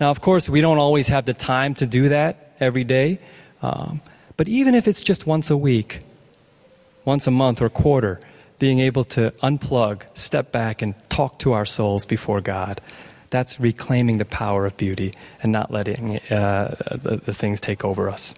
now, 0.00 0.10
of 0.10 0.20
course, 0.20 0.48
we 0.48 0.60
don't 0.60 0.78
always 0.78 1.08
have 1.08 1.26
the 1.26 1.34
time 1.34 1.74
to 1.76 1.86
do 1.86 2.08
that 2.08 2.54
every 2.60 2.84
day. 2.84 3.20
Um, 3.62 4.00
but 4.36 4.48
even 4.48 4.74
if 4.74 4.88
it's 4.88 5.02
just 5.02 5.26
once 5.26 5.50
a 5.50 5.56
week, 5.56 6.00
once 7.04 7.26
a 7.26 7.30
month 7.30 7.60
or 7.60 7.68
quarter, 7.68 8.20
being 8.58 8.80
able 8.80 9.04
to 9.04 9.32
unplug, 9.42 10.02
step 10.14 10.52
back, 10.52 10.82
and 10.82 10.94
talk 11.08 11.38
to 11.40 11.52
our 11.52 11.66
souls 11.66 12.06
before 12.06 12.40
God. 12.40 12.80
That's 13.30 13.60
reclaiming 13.60 14.18
the 14.18 14.24
power 14.24 14.66
of 14.66 14.76
beauty 14.76 15.14
and 15.42 15.52
not 15.52 15.70
letting 15.70 16.18
uh, 16.30 16.76
the, 16.90 17.16
the, 17.16 17.34
things 17.34 17.60
take 17.60 17.84
over 17.84 18.10
us. 18.10 18.34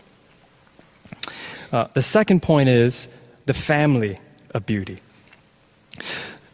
Uh, 1.72 1.88
the 1.94 2.02
second 2.02 2.42
point 2.42 2.68
is 2.68 3.08
the 3.46 3.54
family 3.54 4.18
of 4.50 4.66
beauty. 4.66 5.00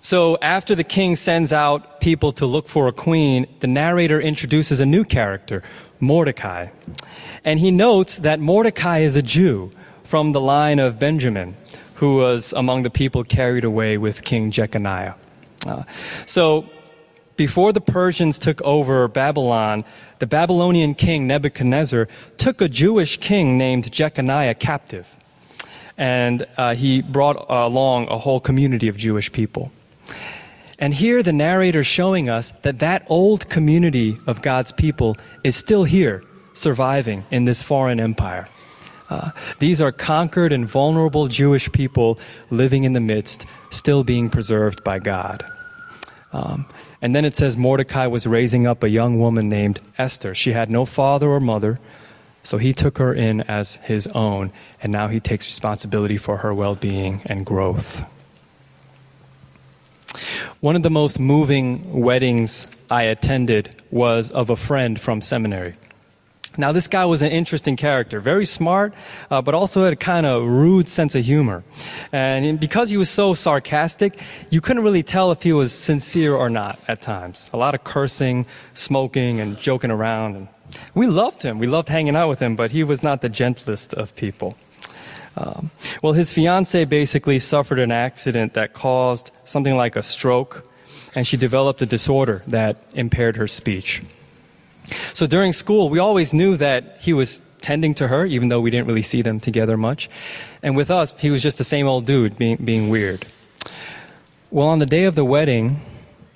So, 0.00 0.38
after 0.40 0.74
the 0.74 0.84
king 0.84 1.16
sends 1.16 1.52
out 1.52 2.00
people 2.00 2.32
to 2.32 2.46
look 2.46 2.68
for 2.68 2.88
a 2.88 2.92
queen, 2.92 3.46
the 3.60 3.66
narrator 3.66 4.20
introduces 4.20 4.80
a 4.80 4.86
new 4.86 5.04
character, 5.04 5.62
Mordecai. 6.00 6.68
And 7.44 7.60
he 7.60 7.70
notes 7.70 8.16
that 8.18 8.40
Mordecai 8.40 9.00
is 9.00 9.16
a 9.16 9.22
Jew 9.22 9.70
from 10.04 10.32
the 10.32 10.40
line 10.40 10.78
of 10.78 10.98
Benjamin 10.98 11.56
who 11.98 12.16
was 12.16 12.52
among 12.52 12.84
the 12.84 12.90
people 12.90 13.24
carried 13.24 13.64
away 13.64 13.98
with 13.98 14.22
King 14.22 14.52
Jeconiah. 14.52 15.14
Uh, 15.66 15.82
so, 16.26 16.70
before 17.38 17.72
the 17.72 17.80
Persians 17.80 18.38
took 18.38 18.60
over 18.62 19.08
Babylon, 19.08 19.84
the 20.18 20.26
Babylonian 20.26 20.94
king 20.94 21.26
Nebuchadnezzar 21.26 22.08
took 22.36 22.60
a 22.60 22.68
Jewish 22.68 23.16
king 23.16 23.56
named 23.56 23.90
Jeconiah 23.90 24.54
captive. 24.54 25.16
And 25.96 26.46
uh, 26.56 26.74
he 26.74 27.00
brought 27.00 27.46
along 27.48 28.08
a 28.08 28.18
whole 28.18 28.40
community 28.40 28.88
of 28.88 28.96
Jewish 28.96 29.32
people. 29.32 29.70
And 30.80 30.94
here 30.94 31.22
the 31.22 31.32
narrator 31.32 31.80
is 31.80 31.86
showing 31.86 32.28
us 32.28 32.52
that 32.62 32.80
that 32.80 33.06
old 33.08 33.48
community 33.48 34.18
of 34.26 34.42
God's 34.42 34.72
people 34.72 35.16
is 35.42 35.56
still 35.56 35.84
here, 35.84 36.22
surviving 36.54 37.24
in 37.30 37.46
this 37.46 37.62
foreign 37.62 38.00
empire. 38.00 38.48
Uh, 39.10 39.30
these 39.60 39.80
are 39.80 39.92
conquered 39.92 40.52
and 40.52 40.68
vulnerable 40.68 41.28
Jewish 41.28 41.70
people 41.70 42.18
living 42.50 42.84
in 42.84 42.92
the 42.94 43.00
midst, 43.00 43.46
still 43.70 44.04
being 44.04 44.28
preserved 44.28 44.82
by 44.82 44.98
God. 44.98 45.44
Um, 46.32 46.66
and 47.00 47.14
then 47.14 47.24
it 47.24 47.36
says 47.36 47.56
Mordecai 47.56 48.06
was 48.06 48.26
raising 48.26 48.66
up 48.66 48.82
a 48.82 48.88
young 48.88 49.18
woman 49.18 49.48
named 49.48 49.80
Esther. 49.96 50.34
She 50.34 50.52
had 50.52 50.70
no 50.70 50.84
father 50.84 51.28
or 51.28 51.40
mother, 51.40 51.78
so 52.42 52.58
he 52.58 52.72
took 52.72 52.98
her 52.98 53.12
in 53.12 53.42
as 53.42 53.76
his 53.76 54.06
own, 54.08 54.52
and 54.82 54.90
now 54.90 55.08
he 55.08 55.20
takes 55.20 55.46
responsibility 55.46 56.16
for 56.16 56.38
her 56.38 56.52
well 56.52 56.74
being 56.74 57.22
and 57.26 57.46
growth. 57.46 58.04
One 60.60 60.74
of 60.74 60.82
the 60.82 60.90
most 60.90 61.20
moving 61.20 62.00
weddings 62.00 62.66
I 62.90 63.02
attended 63.02 63.76
was 63.90 64.32
of 64.32 64.50
a 64.50 64.56
friend 64.56 65.00
from 65.00 65.20
seminary. 65.20 65.74
Now, 66.58 66.72
this 66.72 66.88
guy 66.88 67.04
was 67.04 67.22
an 67.22 67.30
interesting 67.30 67.76
character, 67.76 68.18
very 68.18 68.44
smart, 68.44 68.92
uh, 69.30 69.40
but 69.40 69.54
also 69.54 69.84
had 69.84 69.92
a 69.92 69.96
kind 69.96 70.26
of 70.26 70.42
rude 70.42 70.88
sense 70.88 71.14
of 71.14 71.24
humor. 71.24 71.62
And 72.10 72.58
because 72.58 72.90
he 72.90 72.96
was 72.96 73.08
so 73.08 73.32
sarcastic, 73.34 74.20
you 74.50 74.60
couldn't 74.60 74.82
really 74.82 75.04
tell 75.04 75.30
if 75.30 75.42
he 75.42 75.52
was 75.52 75.72
sincere 75.72 76.34
or 76.34 76.50
not 76.50 76.80
at 76.88 77.00
times. 77.00 77.48
A 77.52 77.56
lot 77.56 77.76
of 77.76 77.84
cursing, 77.84 78.44
smoking, 78.74 79.40
and 79.40 79.56
joking 79.56 79.92
around. 79.92 80.34
And 80.34 80.48
we 80.94 81.06
loved 81.06 81.42
him. 81.42 81.60
We 81.60 81.68
loved 81.68 81.88
hanging 81.88 82.16
out 82.16 82.28
with 82.28 82.40
him, 82.40 82.56
but 82.56 82.72
he 82.72 82.82
was 82.82 83.04
not 83.04 83.20
the 83.20 83.28
gentlest 83.28 83.94
of 83.94 84.16
people. 84.16 84.56
Um, 85.36 85.70
well, 86.02 86.14
his 86.14 86.32
fiancee 86.32 86.84
basically 86.84 87.38
suffered 87.38 87.78
an 87.78 87.92
accident 87.92 88.54
that 88.54 88.72
caused 88.72 89.30
something 89.44 89.76
like 89.76 89.94
a 89.94 90.02
stroke, 90.02 90.68
and 91.14 91.24
she 91.24 91.36
developed 91.36 91.80
a 91.82 91.86
disorder 91.86 92.42
that 92.48 92.82
impaired 92.94 93.36
her 93.36 93.46
speech. 93.46 94.02
So 95.12 95.26
during 95.26 95.52
school, 95.52 95.88
we 95.88 95.98
always 95.98 96.32
knew 96.32 96.56
that 96.56 96.98
he 97.00 97.12
was 97.12 97.40
tending 97.60 97.94
to 97.94 98.08
her, 98.08 98.24
even 98.24 98.48
though 98.48 98.60
we 98.60 98.70
didn't 98.70 98.86
really 98.86 99.02
see 99.02 99.22
them 99.22 99.40
together 99.40 99.76
much. 99.76 100.08
And 100.62 100.76
with 100.76 100.90
us, 100.90 101.14
he 101.18 101.30
was 101.30 101.42
just 101.42 101.58
the 101.58 101.64
same 101.64 101.86
old 101.86 102.06
dude 102.06 102.36
being, 102.36 102.56
being 102.56 102.88
weird. 102.88 103.26
Well, 104.50 104.68
on 104.68 104.78
the 104.78 104.86
day 104.86 105.04
of 105.04 105.14
the 105.14 105.24
wedding, 105.24 105.80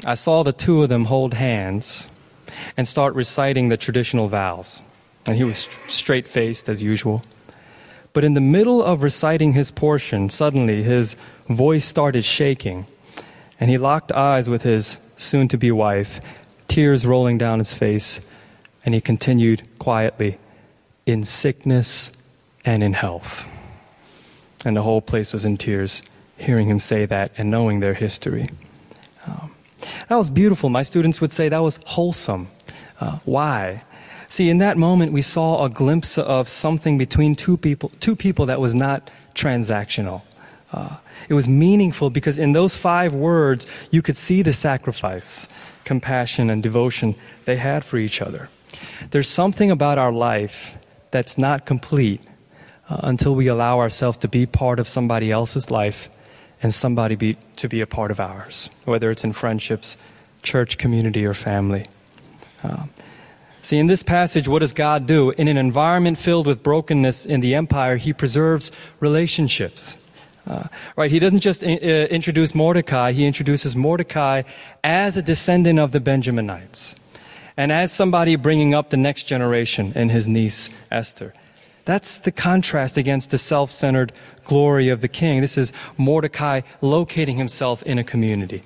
I 0.04 0.14
saw 0.14 0.42
the 0.42 0.52
two 0.52 0.82
of 0.82 0.88
them 0.88 1.06
hold 1.06 1.34
hands 1.34 2.08
and 2.76 2.86
start 2.86 3.14
reciting 3.14 3.68
the 3.68 3.76
traditional 3.76 4.28
vows. 4.28 4.82
And 5.26 5.36
he 5.36 5.44
was 5.44 5.68
straight 5.88 6.26
faced 6.26 6.68
as 6.68 6.82
usual. 6.82 7.22
But 8.12 8.24
in 8.24 8.34
the 8.34 8.40
middle 8.40 8.82
of 8.82 9.02
reciting 9.02 9.52
his 9.52 9.70
portion, 9.70 10.28
suddenly 10.28 10.82
his 10.82 11.16
voice 11.48 11.86
started 11.86 12.24
shaking, 12.24 12.86
and 13.58 13.70
he 13.70 13.78
locked 13.78 14.12
eyes 14.12 14.50
with 14.50 14.62
his 14.62 14.98
soon 15.16 15.48
to 15.48 15.56
be 15.56 15.70
wife, 15.70 16.20
tears 16.68 17.06
rolling 17.06 17.38
down 17.38 17.58
his 17.58 17.72
face 17.72 18.20
and 18.84 18.94
he 18.94 19.00
continued 19.00 19.62
quietly, 19.78 20.38
in 21.06 21.24
sickness 21.24 22.12
and 22.64 22.82
in 22.82 22.92
health. 22.92 23.46
And 24.64 24.76
the 24.76 24.82
whole 24.82 25.00
place 25.00 25.32
was 25.32 25.44
in 25.44 25.56
tears, 25.56 26.02
hearing 26.36 26.68
him 26.68 26.78
say 26.78 27.06
that 27.06 27.32
and 27.36 27.50
knowing 27.50 27.80
their 27.80 27.94
history. 27.94 28.48
Um, 29.26 29.54
that 30.08 30.16
was 30.16 30.30
beautiful. 30.30 30.68
My 30.68 30.82
students 30.82 31.20
would 31.20 31.32
say 31.32 31.48
that 31.48 31.62
was 31.62 31.80
wholesome. 31.84 32.48
Uh, 33.00 33.18
why? 33.24 33.82
See, 34.28 34.48
in 34.48 34.58
that 34.58 34.76
moment, 34.76 35.12
we 35.12 35.22
saw 35.22 35.64
a 35.64 35.68
glimpse 35.68 36.16
of 36.16 36.48
something 36.48 36.96
between 36.98 37.34
two 37.34 37.56
people, 37.56 37.90
two 38.00 38.16
people 38.16 38.46
that 38.46 38.60
was 38.60 38.74
not 38.74 39.10
transactional. 39.34 40.22
Uh, 40.72 40.96
it 41.28 41.34
was 41.34 41.48
meaningful 41.48 42.10
because 42.10 42.38
in 42.38 42.52
those 42.52 42.76
five 42.76 43.12
words, 43.12 43.66
you 43.90 44.00
could 44.00 44.16
see 44.16 44.42
the 44.42 44.52
sacrifice, 44.52 45.48
compassion, 45.84 46.48
and 46.48 46.62
devotion 46.62 47.14
they 47.44 47.56
had 47.56 47.84
for 47.84 47.98
each 47.98 48.22
other. 48.22 48.48
There's 49.10 49.28
something 49.28 49.70
about 49.70 49.98
our 49.98 50.12
life 50.12 50.76
that's 51.10 51.36
not 51.38 51.66
complete 51.66 52.20
uh, 52.88 53.00
until 53.04 53.34
we 53.34 53.46
allow 53.46 53.78
ourselves 53.78 54.18
to 54.18 54.28
be 54.28 54.46
part 54.46 54.80
of 54.80 54.88
somebody 54.88 55.30
else's 55.30 55.70
life 55.70 56.08
and 56.62 56.72
somebody 56.72 57.14
be, 57.14 57.36
to 57.56 57.68
be 57.68 57.80
a 57.80 57.86
part 57.86 58.10
of 58.10 58.20
ours, 58.20 58.70
whether 58.84 59.10
it's 59.10 59.24
in 59.24 59.32
friendships, 59.32 59.96
church, 60.42 60.78
community, 60.78 61.24
or 61.24 61.34
family. 61.34 61.84
Uh, 62.62 62.84
see, 63.62 63.78
in 63.78 63.86
this 63.86 64.02
passage, 64.02 64.48
what 64.48 64.60
does 64.60 64.72
God 64.72 65.06
do? 65.06 65.30
In 65.30 65.48
an 65.48 65.56
environment 65.56 66.18
filled 66.18 66.46
with 66.46 66.62
brokenness 66.62 67.26
in 67.26 67.40
the 67.40 67.54
empire, 67.54 67.96
He 67.96 68.12
preserves 68.12 68.70
relationships. 69.00 69.96
Uh, 70.46 70.66
right, 70.96 71.10
he 71.12 71.20
doesn't 71.20 71.38
just 71.38 71.62
in, 71.62 71.78
uh, 71.78 72.06
introduce 72.08 72.52
Mordecai, 72.52 73.12
he 73.12 73.26
introduces 73.26 73.76
Mordecai 73.76 74.42
as 74.82 75.16
a 75.16 75.22
descendant 75.22 75.78
of 75.78 75.92
the 75.92 76.00
Benjaminites 76.00 76.96
and 77.56 77.72
as 77.72 77.92
somebody 77.92 78.36
bringing 78.36 78.74
up 78.74 78.90
the 78.90 78.96
next 78.96 79.24
generation 79.24 79.92
in 79.94 80.08
his 80.08 80.28
niece 80.28 80.70
Esther. 80.90 81.32
That's 81.84 82.18
the 82.18 82.32
contrast 82.32 82.96
against 82.96 83.30
the 83.30 83.38
self 83.38 83.70
centered 83.70 84.12
glory 84.44 84.88
of 84.88 85.00
the 85.00 85.08
king. 85.08 85.40
This 85.40 85.58
is 85.58 85.72
Mordecai 85.96 86.60
locating 86.80 87.36
himself 87.36 87.82
in 87.82 87.98
a 87.98 88.04
community. 88.04 88.62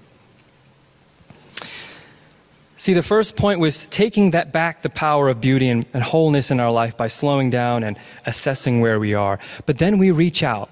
See, 2.79 2.93
the 2.93 3.03
first 3.03 3.37
point 3.37 3.59
was 3.59 3.87
taking 3.89 4.33
that 4.33 4.53
back 4.53 4.83
the 4.83 4.91
power 4.91 5.31
of 5.31 5.41
beauty 5.41 5.71
and, 5.71 5.87
and, 5.95 6.03
wholeness 6.03 6.51
in 6.51 6.61
our 6.61 6.71
life 6.71 6.95
by 6.95 7.09
slowing 7.09 7.49
down 7.49 7.83
and 7.83 7.99
assessing 8.27 8.83
where 8.83 9.01
we 9.01 9.15
are. 9.15 9.39
But 9.65 9.79
then 9.79 9.97
we 9.97 10.11
reach 10.11 10.43
out 10.43 10.69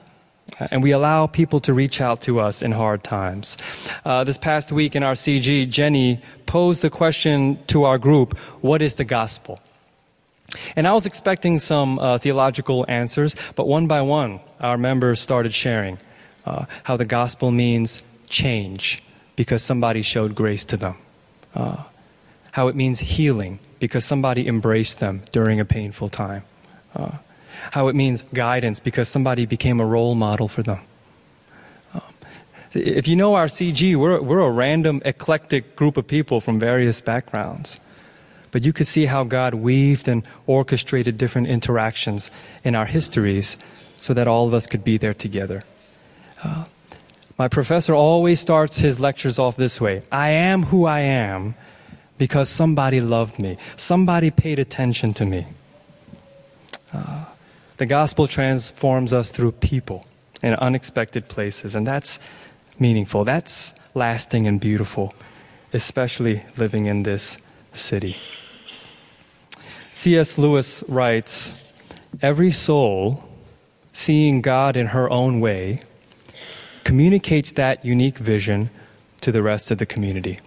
and 0.59 0.83
we 0.83 0.93
allow 0.93 1.27
people 1.27 1.61
to 1.61 1.75
reach 1.75 2.01
out 2.01 2.23
to 2.23 2.41
us 2.41 2.63
in 2.63 2.73
hard 2.73 3.03
times. 3.03 3.57
Uh, 4.05 4.25
this 4.25 4.39
past 4.39 4.71
week 4.71 4.95
in 4.95 5.03
our 5.03 5.15
CG, 5.15 5.69
Jenny 5.69 6.23
posed 6.47 6.83
the 6.83 6.91
question 6.91 7.59
to 7.67 7.85
our 7.85 7.99
group 7.99 8.39
what 8.61 8.83
is 8.83 8.95
the 8.95 9.05
gospel? 9.05 9.61
And 10.77 10.87
I 10.87 10.93
was 10.93 11.07
expecting 11.07 11.59
some 11.59 11.99
uh, 11.99 12.19
theological 12.19 12.85
answers, 12.89 13.35
but 13.57 13.67
one 13.67 13.87
by 13.87 14.03
one, 14.03 14.41
our 14.61 14.79
members 14.79 15.21
started 15.21 15.53
sharing 15.53 15.99
uh, 16.47 16.67
how 16.85 16.97
the 16.97 17.05
gospel 17.05 17.51
means 17.51 18.05
change 18.29 19.03
because 19.37 19.63
somebody 19.63 20.03
showed 20.03 20.35
grace 20.35 20.65
to 20.67 20.77
them, 20.77 20.97
uh, 21.55 21.83
how 22.53 22.69
it 22.69 22.77
means 22.77 23.01
healing 23.01 23.59
because 23.81 24.05
somebody 24.05 24.47
embraced 24.47 25.01
them 25.01 25.23
during 25.33 25.59
a 25.59 25.65
painful 25.65 26.09
time 26.09 26.45
uh, 26.95 27.11
how 27.73 27.89
it 27.89 27.95
means 27.95 28.25
guidance 28.35 28.81
because 28.81 29.09
somebody 29.09 29.47
became 29.47 29.81
a 29.81 29.87
role 29.87 30.15
model 30.15 30.49
for 30.49 30.63
them. 30.63 30.81
If 32.75 33.07
you 33.07 33.15
know 33.15 33.35
our 33.35 33.47
CG, 33.47 33.95
we're, 33.95 34.21
we're 34.21 34.41
a 34.41 34.51
random, 34.51 35.01
eclectic 35.05 35.77
group 35.77 35.97
of 35.97 36.09
people 36.09 36.41
from 36.41 36.59
various 36.59 37.01
backgrounds. 37.01 37.79
But 38.51 38.65
you 38.65 38.73
could 38.73 38.89
see 38.89 39.07
how 39.07 39.25
God 39.25 39.55
weaved 39.55 40.09
and 40.09 40.25
orchestrated 40.47 41.17
different 41.17 41.47
interactions 41.47 42.31
in 42.65 42.75
our 42.75 42.87
histories 42.87 43.57
so 43.97 44.13
that 44.15 44.27
all 44.27 44.47
of 44.47 44.55
us 44.55 44.67
could 44.67 44.85
be 44.85 44.99
there 44.99 45.15
together. 45.15 45.63
Uh, 46.43 46.65
my 47.39 47.49
professor 47.49 47.95
always 47.95 48.41
starts 48.41 48.79
his 48.79 49.01
lectures 49.01 49.39
off 49.39 49.57
this 49.57 49.81
way 49.81 50.03
I 50.13 50.31
am 50.31 50.65
who 50.65 50.85
I 50.85 51.01
am 51.01 51.55
because 52.19 52.49
somebody 52.49 53.01
loved 53.01 53.39
me, 53.39 53.57
somebody 53.77 54.31
paid 54.31 54.59
attention 54.59 55.15
to 55.15 55.25
me. 55.25 55.47
Uh, 56.93 57.25
the 57.77 57.87
gospel 57.87 58.29
transforms 58.29 59.13
us 59.13 59.31
through 59.31 59.53
people 59.53 60.07
in 60.43 60.55
unexpected 60.55 61.29
places, 61.29 61.75
and 61.75 61.87
that's 61.87 62.21
meaningful. 62.79 63.25
That's 63.25 63.75
lasting 63.95 64.47
and 64.47 64.61
beautiful, 64.61 65.15
especially 65.73 66.43
living 66.57 66.87
in 66.87 67.03
this 67.03 67.39
city. 67.73 68.17
C.S. 69.91 70.39
Lewis 70.39 70.85
writes 70.89 71.65
Every 72.23 72.51
soul, 72.51 73.25
seeing 73.93 74.41
God 74.41 74.77
in 74.77 74.89
her 74.89 75.11
own 75.11 75.41
way, 75.41 75.83
communicates 76.85 77.53
that 77.53 77.85
unique 77.85 78.19
vision 78.19 78.71
to 79.21 79.33
the 79.33 79.43
rest 79.43 79.71
of 79.71 79.79
the 79.79 79.87
community. 79.87 80.39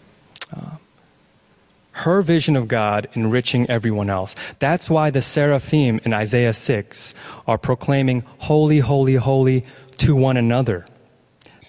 Her 2.07 2.21
vision 2.21 2.55
of 2.55 2.69
God 2.69 3.09
enriching 3.15 3.69
everyone 3.69 4.09
else. 4.09 4.33
That's 4.59 4.89
why 4.89 5.09
the 5.09 5.21
seraphim 5.21 5.99
in 6.05 6.13
Isaiah 6.13 6.53
6 6.53 7.13
are 7.45 7.57
proclaiming, 7.57 8.23
Holy, 8.37 8.79
holy, 8.79 9.15
holy 9.15 9.65
to 9.97 10.15
one 10.15 10.37
another, 10.37 10.85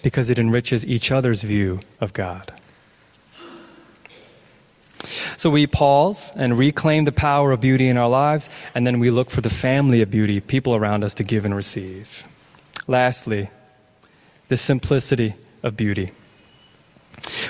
because 0.01 0.29
it 0.29 0.39
enriches 0.39 0.85
each 0.85 1.11
other's 1.11 1.43
view 1.43 1.81
of 1.99 2.13
God. 2.13 2.53
So 5.35 5.49
we 5.49 5.67
pause 5.67 6.31
and 6.37 6.57
reclaim 6.57 7.03
the 7.03 7.11
power 7.11 7.51
of 7.51 7.59
beauty 7.59 7.89
in 7.89 7.97
our 7.97 8.07
lives, 8.07 8.49
and 8.73 8.87
then 8.87 8.99
we 8.99 9.11
look 9.11 9.29
for 9.29 9.41
the 9.41 9.49
family 9.49 10.01
of 10.01 10.09
beauty, 10.09 10.39
people 10.39 10.73
around 10.73 11.03
us 11.03 11.13
to 11.15 11.25
give 11.25 11.43
and 11.43 11.53
receive. 11.53 12.23
Lastly, 12.87 13.49
the 14.47 14.55
simplicity 14.55 15.33
of 15.63 15.75
beauty. 15.75 16.13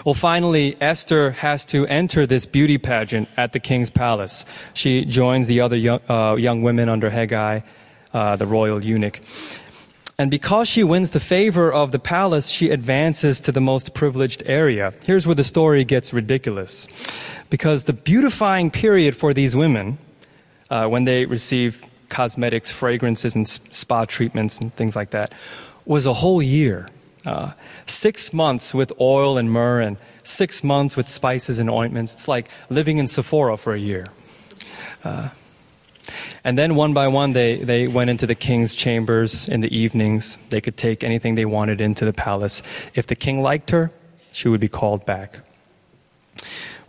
Well, 0.05 0.15
finally, 0.15 0.77
Esther 0.81 1.31
has 1.31 1.65
to 1.65 1.85
enter 1.87 2.25
this 2.25 2.45
beauty 2.45 2.77
pageant 2.77 3.29
at 3.37 3.53
the 3.53 3.59
king's 3.59 3.89
palace. 3.89 4.45
She 4.73 5.05
joins 5.05 5.47
the 5.47 5.61
other 5.61 5.77
young, 5.77 5.99
uh, 6.09 6.35
young 6.35 6.61
women 6.61 6.89
under 6.89 7.09
Hegai, 7.09 7.63
uh, 8.13 8.35
the 8.35 8.45
royal 8.45 8.83
eunuch. 8.83 9.21
And 10.17 10.29
because 10.29 10.67
she 10.67 10.83
wins 10.83 11.11
the 11.11 11.21
favor 11.21 11.71
of 11.71 11.93
the 11.93 11.99
palace, 11.99 12.49
she 12.49 12.71
advances 12.71 13.39
to 13.39 13.53
the 13.53 13.61
most 13.61 13.93
privileged 13.93 14.43
area. 14.45 14.91
Here's 15.05 15.25
where 15.25 15.35
the 15.35 15.45
story 15.45 15.85
gets 15.85 16.11
ridiculous. 16.11 16.89
Because 17.49 17.85
the 17.85 17.93
beautifying 17.93 18.69
period 18.69 19.15
for 19.15 19.33
these 19.33 19.55
women, 19.55 19.97
uh, 20.69 20.87
when 20.87 21.05
they 21.05 21.25
receive 21.25 21.81
cosmetics, 22.09 22.69
fragrances, 22.69 23.33
and 23.33 23.47
spa 23.47 24.03
treatments 24.03 24.59
and 24.59 24.75
things 24.75 24.93
like 24.93 25.11
that, 25.11 25.33
was 25.85 26.05
a 26.05 26.13
whole 26.13 26.41
year. 26.41 26.87
Uh, 27.25 27.51
six 27.85 28.33
months 28.33 28.73
with 28.73 28.91
oil 28.99 29.37
and 29.37 29.51
myrrh 29.51 29.81
and 29.81 29.97
six 30.23 30.63
months 30.63 30.95
with 30.95 31.09
spices 31.09 31.59
and 31.59 31.69
ointments. 31.69 32.13
It's 32.13 32.27
like 32.27 32.49
living 32.69 32.97
in 32.97 33.07
Sephora 33.07 33.57
for 33.57 33.73
a 33.73 33.79
year. 33.79 34.05
Uh, 35.03 35.29
and 36.43 36.57
then 36.57 36.75
one 36.75 36.93
by 36.93 37.07
one, 37.07 37.33
they, 37.33 37.57
they 37.57 37.87
went 37.87 38.09
into 38.09 38.25
the 38.25 38.35
king's 38.35 38.73
chambers 38.73 39.47
in 39.49 39.61
the 39.61 39.75
evenings. 39.75 40.37
They 40.49 40.61
could 40.61 40.77
take 40.77 41.03
anything 41.03 41.35
they 41.35 41.45
wanted 41.45 41.81
into 41.81 42.05
the 42.05 42.13
palace. 42.13 42.63
If 42.95 43.05
the 43.07 43.15
king 43.15 43.41
liked 43.41 43.71
her, 43.71 43.91
she 44.31 44.47
would 44.47 44.61
be 44.61 44.69
called 44.69 45.05
back. 45.05 45.39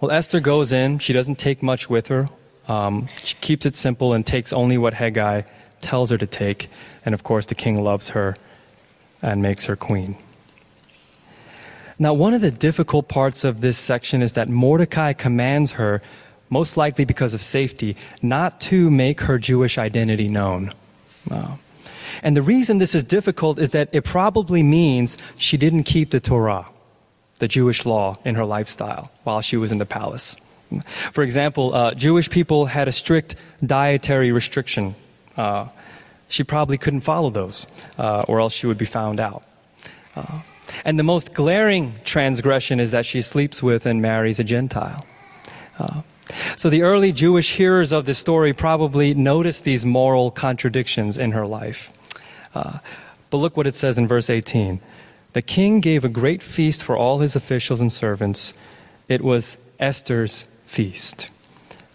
Well, 0.01 0.11
Esther 0.11 0.41
goes 0.41 0.73
in. 0.73 0.99
She 1.01 1.13
doesn't 1.13 1.39
take 1.39 1.63
much 1.63 1.91
with 1.91 2.07
her 2.09 2.29
Um, 2.69 3.09
she 3.25 3.35
keeps 3.41 3.67
it 3.67 3.77
simple 3.77 4.13
and 4.13 4.25
takes 4.25 4.53
only 4.53 4.79
what 4.79 4.95
Hegai 4.95 5.45
tells 5.81 6.11
her 6.11 6.19
to 6.19 6.27
take. 6.27 6.69
And 7.05 7.15
of 7.15 7.23
course, 7.25 7.47
the 7.47 7.57
king 7.57 7.83
loves 7.83 8.11
her 8.11 8.37
and 9.23 9.43
makes 9.43 9.67
her 9.67 9.77
queen. 9.77 10.17
Now, 11.99 12.15
one 12.15 12.33
of 12.33 12.41
the 12.41 12.51
difficult 12.51 13.09
parts 13.09 13.45
of 13.45 13.61
this 13.61 13.77
section 13.77 14.23
is 14.23 14.33
that 14.33 14.49
Mordecai 14.49 15.13
commands 15.13 15.73
her, 15.73 16.01
most 16.49 16.77
likely 16.77 17.05
because 17.05 17.35
of 17.35 17.43
safety, 17.43 17.95
not 18.23 18.61
to 18.63 18.91
make 18.91 19.21
her 19.23 19.39
Jewish 19.39 19.77
identity 19.77 20.27
known. 20.27 20.71
Uh, 21.31 21.57
and 22.23 22.37
the 22.37 22.43
reason 22.43 22.79
this 22.79 22.95
is 22.95 23.05
difficult 23.05 23.59
is 23.59 23.73
that 23.73 23.91
it 23.93 24.05
probably 24.05 24.63
means 24.63 25.19
she 25.37 25.57
didn't 25.57 25.85
keep 25.85 26.11
the 26.11 26.21
Torah, 26.21 26.67
the 27.39 27.49
Jewish 27.49 27.85
law, 27.85 28.17
in 28.25 28.35
her 28.35 28.47
lifestyle 28.47 29.11
while 29.25 29.43
she 29.43 29.59
was 29.59 29.71
in 29.71 29.79
the 29.79 29.87
palace. 29.87 30.37
For 31.13 31.23
example, 31.23 31.75
uh, 31.75 31.95
Jewish 31.95 32.31
people 32.31 32.67
had 32.67 32.89
a 32.89 32.93
strict 32.93 33.37
dietary 33.65 34.33
restriction. 34.33 34.95
Uh, 35.37 35.69
she 36.31 36.45
probably 36.45 36.79
couldn't 36.79 37.01
follow 37.01 37.29
those, 37.29 37.67
uh, 37.99 38.25
or 38.29 38.41
else 38.41 38.53
she 38.53 38.67
would 38.67 38.79
be 38.79 38.87
found 38.87 39.21
out. 39.21 39.43
Uh, 40.17 40.41
and 40.85 40.99
the 40.99 41.03
most 41.03 41.35
glaring 41.35 41.95
transgression 42.05 42.79
is 42.79 42.93
that 42.93 43.05
she 43.05 43.21
sleeps 43.21 43.63
with 43.63 43.85
and 43.85 44.01
marries 44.01 44.39
a 44.39 44.45
Gentile. 44.45 45.05
Uh, 45.79 46.03
so 46.57 46.71
the 46.71 46.83
early 46.83 47.13
Jewish 47.13 47.57
hearers 47.57 47.93
of 47.93 48.07
this 48.07 48.19
story 48.19 48.53
probably 48.53 49.13
noticed 49.13 49.65
these 49.65 49.85
moral 49.85 50.31
contradictions 50.31 51.19
in 51.19 51.33
her 51.33 51.47
life. 51.47 51.93
Uh, 52.55 52.79
but 53.31 53.39
look 53.39 53.57
what 53.57 53.67
it 53.67 53.75
says 53.75 53.99
in 53.99 54.07
verse 54.07 54.31
18. 54.31 54.81
The 55.33 55.43
king 55.43 55.81
gave 55.81 56.05
a 56.05 56.09
great 56.09 56.43
feast 56.43 56.83
for 56.83 56.97
all 56.97 57.19
his 57.19 57.35
officials 57.35 57.81
and 57.81 57.93
servants. 57.93 58.55
It 59.09 59.23
was 59.23 59.57
Esther's 59.81 60.45
feast. 60.67 61.29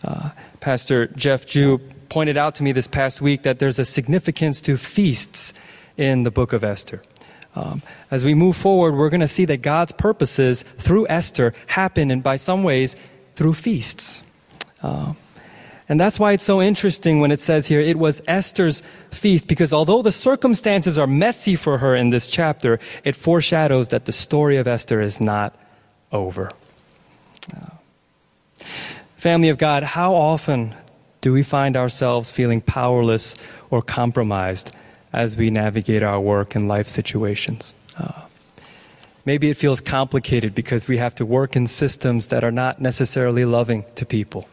Uh, 0.03 0.31
Pastor 0.59 1.07
Jeff 1.07 1.45
Jew 1.45 1.79
pointed 2.09 2.37
out 2.37 2.55
to 2.55 2.63
me 2.63 2.71
this 2.71 2.87
past 2.87 3.21
week 3.21 3.43
that 3.43 3.59
there's 3.59 3.79
a 3.79 3.85
significance 3.85 4.61
to 4.61 4.77
feasts 4.77 5.53
in 5.97 6.23
the 6.23 6.31
book 6.31 6.53
of 6.53 6.63
Esther. 6.63 7.01
Um, 7.55 7.81
as 8.11 8.25
we 8.25 8.33
move 8.33 8.55
forward, 8.55 8.95
we're 8.95 9.09
going 9.09 9.21
to 9.21 9.27
see 9.27 9.45
that 9.45 9.61
God's 9.61 9.93
purposes 9.93 10.63
through 10.77 11.07
Esther 11.07 11.53
happen, 11.67 12.11
and 12.11 12.21
by 12.21 12.35
some 12.35 12.63
ways, 12.63 12.95
through 13.35 13.53
feasts. 13.53 14.23
Uh, 14.83 15.13
and 15.87 15.99
that's 15.99 16.19
why 16.19 16.31
it's 16.31 16.43
so 16.43 16.61
interesting 16.61 17.19
when 17.19 17.31
it 17.31 17.39
says 17.39 17.67
here 17.67 17.79
it 17.79 17.97
was 17.97 18.21
Esther's 18.27 18.81
feast, 19.11 19.47
because 19.47 19.71
although 19.71 20.01
the 20.01 20.11
circumstances 20.11 20.97
are 20.97 21.07
messy 21.07 21.55
for 21.55 21.77
her 21.77 21.95
in 21.95 22.09
this 22.09 22.27
chapter, 22.27 22.79
it 23.03 23.15
foreshadows 23.15 23.89
that 23.89 24.05
the 24.05 24.11
story 24.11 24.57
of 24.57 24.67
Esther 24.67 24.99
is 24.99 25.21
not 25.21 25.55
over. 26.11 26.51
Uh, 27.55 27.69
family 29.15 29.49
of 29.49 29.57
God, 29.57 29.83
how 29.83 30.13
often 30.13 30.75
do 31.25 31.33
we 31.33 31.41
find 31.41 31.75
ourselves 31.75 32.31
feeling 32.31 32.61
powerless 32.61 33.35
or 33.71 33.81
compromised 33.81 34.71
as 35.11 35.35
we 35.35 35.49
navigate 35.49 36.03
our 36.03 36.21
work 36.21 36.53
and 36.53 36.67
life 36.67 36.87
situations? 36.87 37.73
Uh, 37.97 38.21
maybe 39.25 39.49
it 39.49 39.57
feels 39.57 39.81
complicated 39.81 40.53
because 40.53 40.87
we 40.87 40.99
have 40.99 41.15
to 41.15 41.25
work 41.25 41.55
in 41.55 41.65
systems 41.65 42.27
that 42.27 42.43
are 42.43 42.51
not 42.51 42.79
necessarily 42.79 43.43
loving 43.43 43.83
to 43.95 44.05
people 44.05 44.47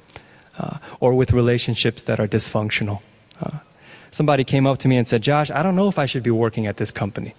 uh, 0.59 0.79
or 0.99 1.13
with 1.13 1.31
relationships 1.33 2.05
that 2.05 2.19
are 2.19 2.27
dysfunctional. 2.27 3.03
Uh, 3.43 3.59
somebody 4.11 4.43
came 4.43 4.67
up 4.67 4.79
to 4.79 4.89
me 4.89 4.97
and 4.97 5.07
said, 5.07 5.21
Josh, 5.21 5.51
I 5.51 5.63
don't 5.63 5.77
know 5.77 5.89
if 5.89 5.99
I 5.99 6.07
should 6.07 6.23
be 6.23 6.31
working 6.31 6.67
at 6.67 6.79
this 6.79 6.91
company 6.91 7.35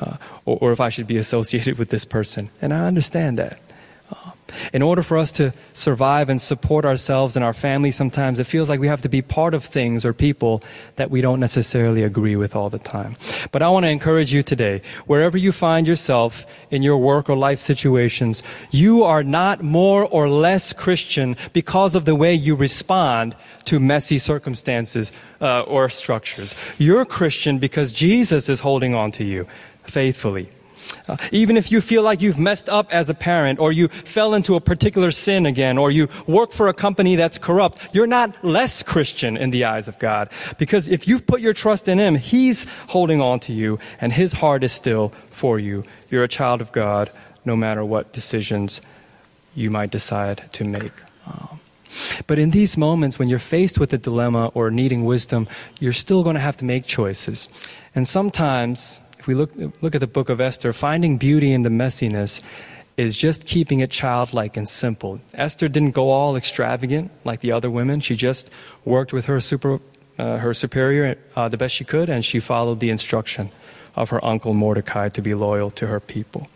uh, 0.00 0.16
or, 0.44 0.58
or, 0.60 0.70
if 0.70 0.78
I 0.78 0.90
should 0.90 1.08
be 1.08 1.16
associated 1.16 1.76
with 1.80 1.88
this 1.88 2.04
person. 2.04 2.50
And 2.62 2.72
I 2.72 2.86
understand 2.86 3.36
that. 3.36 3.58
In 4.72 4.82
order 4.82 5.02
for 5.02 5.18
us 5.18 5.32
to 5.32 5.52
survive 5.72 6.28
and 6.28 6.40
support 6.40 6.84
ourselves 6.84 7.36
and 7.36 7.44
our 7.44 7.52
family, 7.52 7.90
sometimes 7.90 8.38
it 8.38 8.44
feels 8.44 8.68
like 8.68 8.80
we 8.80 8.88
have 8.88 9.02
to 9.02 9.08
be 9.08 9.22
part 9.22 9.54
of 9.54 9.64
things 9.64 10.04
or 10.04 10.12
people 10.12 10.62
that 10.96 11.10
we 11.10 11.20
don't 11.20 11.40
necessarily 11.40 12.02
agree 12.02 12.36
with 12.36 12.54
all 12.56 12.70
the 12.70 12.78
time. 12.78 13.16
But 13.52 13.62
I 13.62 13.68
want 13.68 13.84
to 13.84 13.90
encourage 13.90 14.32
you 14.32 14.42
today, 14.42 14.82
wherever 15.06 15.36
you 15.36 15.52
find 15.52 15.86
yourself 15.86 16.46
in 16.70 16.82
your 16.82 16.98
work 16.98 17.28
or 17.28 17.36
life 17.36 17.60
situations, 17.60 18.42
you 18.70 19.04
are 19.04 19.22
not 19.22 19.62
more 19.62 20.04
or 20.04 20.28
less 20.28 20.72
Christian 20.72 21.36
because 21.52 21.94
of 21.94 22.04
the 22.04 22.14
way 22.14 22.34
you 22.34 22.54
respond 22.54 23.34
to 23.64 23.80
messy 23.80 24.18
circumstances 24.18 25.12
uh, 25.40 25.60
or 25.62 25.88
structures. 25.88 26.54
You're 26.78 27.04
Christian 27.04 27.58
because 27.58 27.92
Jesus 27.92 28.48
is 28.48 28.60
holding 28.60 28.94
on 28.94 29.10
to 29.12 29.24
you 29.24 29.46
faithfully. 29.84 30.48
Uh, 31.08 31.16
even 31.32 31.56
if 31.56 31.72
you 31.72 31.80
feel 31.80 32.02
like 32.02 32.20
you've 32.20 32.38
messed 32.38 32.68
up 32.68 32.92
as 32.92 33.08
a 33.08 33.14
parent, 33.14 33.58
or 33.58 33.72
you 33.72 33.88
fell 33.88 34.34
into 34.34 34.54
a 34.54 34.60
particular 34.60 35.10
sin 35.10 35.46
again, 35.46 35.78
or 35.78 35.90
you 35.90 36.08
work 36.26 36.52
for 36.52 36.68
a 36.68 36.74
company 36.74 37.16
that's 37.16 37.38
corrupt, 37.38 37.78
you're 37.92 38.06
not 38.06 38.44
less 38.44 38.82
Christian 38.82 39.36
in 39.36 39.50
the 39.50 39.64
eyes 39.64 39.88
of 39.88 39.98
God. 39.98 40.30
Because 40.58 40.88
if 40.88 41.08
you've 41.08 41.26
put 41.26 41.40
your 41.40 41.52
trust 41.52 41.88
in 41.88 41.98
Him, 41.98 42.14
He's 42.16 42.66
holding 42.88 43.20
on 43.20 43.40
to 43.40 43.52
you, 43.52 43.78
and 44.00 44.12
His 44.12 44.34
heart 44.34 44.64
is 44.64 44.72
still 44.72 45.12
for 45.30 45.58
you. 45.58 45.84
You're 46.10 46.24
a 46.24 46.28
child 46.28 46.60
of 46.60 46.72
God, 46.72 47.10
no 47.44 47.56
matter 47.56 47.84
what 47.84 48.12
decisions 48.12 48.80
you 49.54 49.70
might 49.70 49.90
decide 49.90 50.48
to 50.52 50.64
make. 50.64 50.92
Um, 51.26 51.60
but 52.26 52.38
in 52.38 52.50
these 52.50 52.76
moments, 52.76 53.18
when 53.18 53.28
you're 53.28 53.38
faced 53.38 53.80
with 53.80 53.92
a 53.92 53.98
dilemma 53.98 54.52
or 54.54 54.70
needing 54.70 55.04
wisdom, 55.04 55.48
you're 55.80 55.92
still 55.92 56.22
going 56.22 56.34
to 56.34 56.40
have 56.40 56.56
to 56.58 56.64
make 56.64 56.86
choices. 56.86 57.48
And 57.94 58.06
sometimes, 58.06 59.00
if 59.20 59.26
we 59.26 59.34
look, 59.34 59.52
look 59.82 59.94
at 59.94 60.00
the 60.00 60.06
book 60.06 60.30
of 60.30 60.40
Esther, 60.40 60.72
finding 60.72 61.18
beauty 61.18 61.52
in 61.52 61.60
the 61.60 61.68
messiness 61.68 62.40
is 62.96 63.16
just 63.16 63.44
keeping 63.44 63.80
it 63.80 63.90
childlike 63.90 64.56
and 64.56 64.66
simple. 64.66 65.20
Esther 65.34 65.68
didn't 65.68 65.90
go 65.90 66.10
all 66.10 66.36
extravagant 66.36 67.10
like 67.24 67.40
the 67.40 67.52
other 67.52 67.70
women. 67.70 68.00
She 68.00 68.16
just 68.16 68.50
worked 68.84 69.12
with 69.12 69.26
her, 69.26 69.38
super, 69.40 69.78
uh, 70.18 70.38
her 70.38 70.54
superior 70.54 71.18
uh, 71.36 71.48
the 71.50 71.58
best 71.58 71.74
she 71.74 71.84
could, 71.84 72.08
and 72.08 72.24
she 72.24 72.40
followed 72.40 72.80
the 72.80 72.88
instruction 72.88 73.50
of 73.94 74.08
her 74.08 74.24
uncle 74.24 74.54
Mordecai 74.54 75.10
to 75.10 75.20
be 75.20 75.34
loyal 75.34 75.70
to 75.72 75.86
her 75.86 76.00
people. 76.00 76.48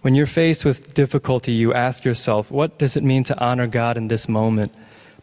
When 0.00 0.14
you're 0.14 0.24
faced 0.24 0.64
with 0.64 0.94
difficulty, 0.94 1.52
you 1.52 1.74
ask 1.74 2.06
yourself, 2.06 2.50
what 2.50 2.78
does 2.78 2.96
it 2.96 3.04
mean 3.04 3.22
to 3.24 3.38
honor 3.38 3.66
God 3.66 3.98
in 3.98 4.08
this 4.08 4.30
moment 4.30 4.72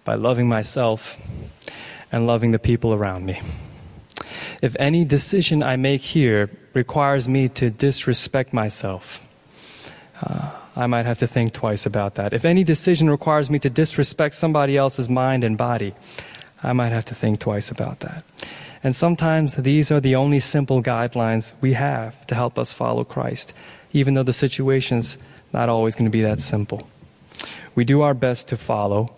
by 0.04 0.14
loving 0.14 0.48
myself 0.48 1.20
and 2.12 2.28
loving 2.28 2.52
the 2.52 2.60
people 2.60 2.94
around 2.94 3.26
me? 3.26 3.42
If 4.62 4.76
any 4.80 5.06
decision 5.06 5.64
I 5.64 5.76
make 5.76 6.02
here 6.02 6.50
requires 6.74 7.28
me 7.28 7.50
to 7.50 7.70
disrespect 7.70 8.54
myself, 8.54 9.26
uh, 10.22 10.52
I 10.76 10.86
might 10.88 11.06
have 11.06 11.18
to 11.20 11.28
think 11.28 11.54
twice 11.54 11.86
about 11.86 12.16
that. 12.16 12.34
If 12.34 12.46
any 12.46 12.64
decision 12.64 13.10
requires 13.10 13.50
me 13.50 13.60
to 13.60 13.70
disrespect 13.70 14.36
somebody 14.36 14.78
else's 14.78 15.10
mind 15.10 15.44
and 15.44 15.58
body, 15.58 15.96
I 16.62 16.74
might 16.74 16.92
have 16.92 17.06
to 17.06 17.16
think 17.16 17.40
twice 17.40 17.72
about 17.72 18.00
that. 18.02 18.24
And 18.84 18.96
sometimes 18.96 19.56
these 19.56 19.92
are 19.92 20.00
the 20.00 20.16
only 20.16 20.40
simple 20.40 20.84
guidelines 20.84 21.54
we 21.62 21.74
have 21.74 22.26
to 22.28 22.36
help 22.36 22.60
us 22.60 22.74
follow 22.74 23.04
Christ, 23.04 23.54
even 23.92 24.14
though 24.14 24.24
the 24.24 24.34
situation's 24.34 25.18
not 25.52 25.68
always 25.68 25.96
going 25.96 26.06
to 26.06 26.12
be 26.12 26.22
that 26.22 26.42
simple. 26.42 26.88
We 27.74 27.84
do 27.84 28.02
our 28.02 28.14
best 28.14 28.48
to 28.50 28.58
follow, 28.58 29.16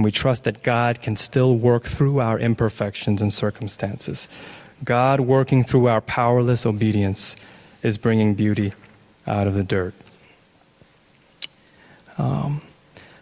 and 0.00 0.04
we 0.06 0.10
trust 0.10 0.44
that 0.44 0.62
God 0.62 1.02
can 1.02 1.14
still 1.14 1.54
work 1.54 1.84
through 1.84 2.20
our 2.20 2.38
imperfections 2.38 3.20
and 3.20 3.30
circumstances. 3.34 4.28
God 4.82 5.20
working 5.20 5.62
through 5.62 5.88
our 5.88 6.00
powerless 6.00 6.64
obedience 6.64 7.36
is 7.82 7.98
bringing 7.98 8.32
beauty 8.32 8.72
out 9.26 9.46
of 9.46 9.52
the 9.52 9.62
dirt. 9.62 9.92
Um, 12.16 12.62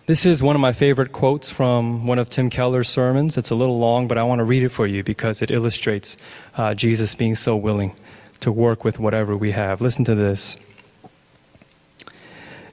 this 0.07 0.25
is 0.25 0.41
one 0.41 0.55
of 0.55 0.61
my 0.61 0.73
favorite 0.73 1.11
quotes 1.11 1.51
from 1.51 2.07
one 2.07 2.21
of 2.21 2.31
Tim 2.31 2.49
Keller's 2.49 2.89
sermons. 2.89 3.37
It's 3.37 3.51
a 3.51 3.57
little 3.57 3.81
long, 3.81 4.07
but 4.07 4.17
I 4.17 4.23
want 4.23 4.39
to 4.39 4.45
read 4.45 4.63
it 4.63 4.69
for 4.69 4.87
you 4.87 5.03
because 5.03 5.43
it 5.43 5.51
illustrates 5.51 6.17
uh, 6.57 6.75
Jesus 6.75 7.17
being 7.17 7.35
so 7.35 7.57
willing 7.57 7.97
to 8.39 8.53
work 8.53 8.85
with 8.85 9.01
whatever 9.01 9.37
we 9.37 9.51
have. 9.51 9.81
Listen 9.81 10.05
to 10.05 10.15
this. 10.15 10.57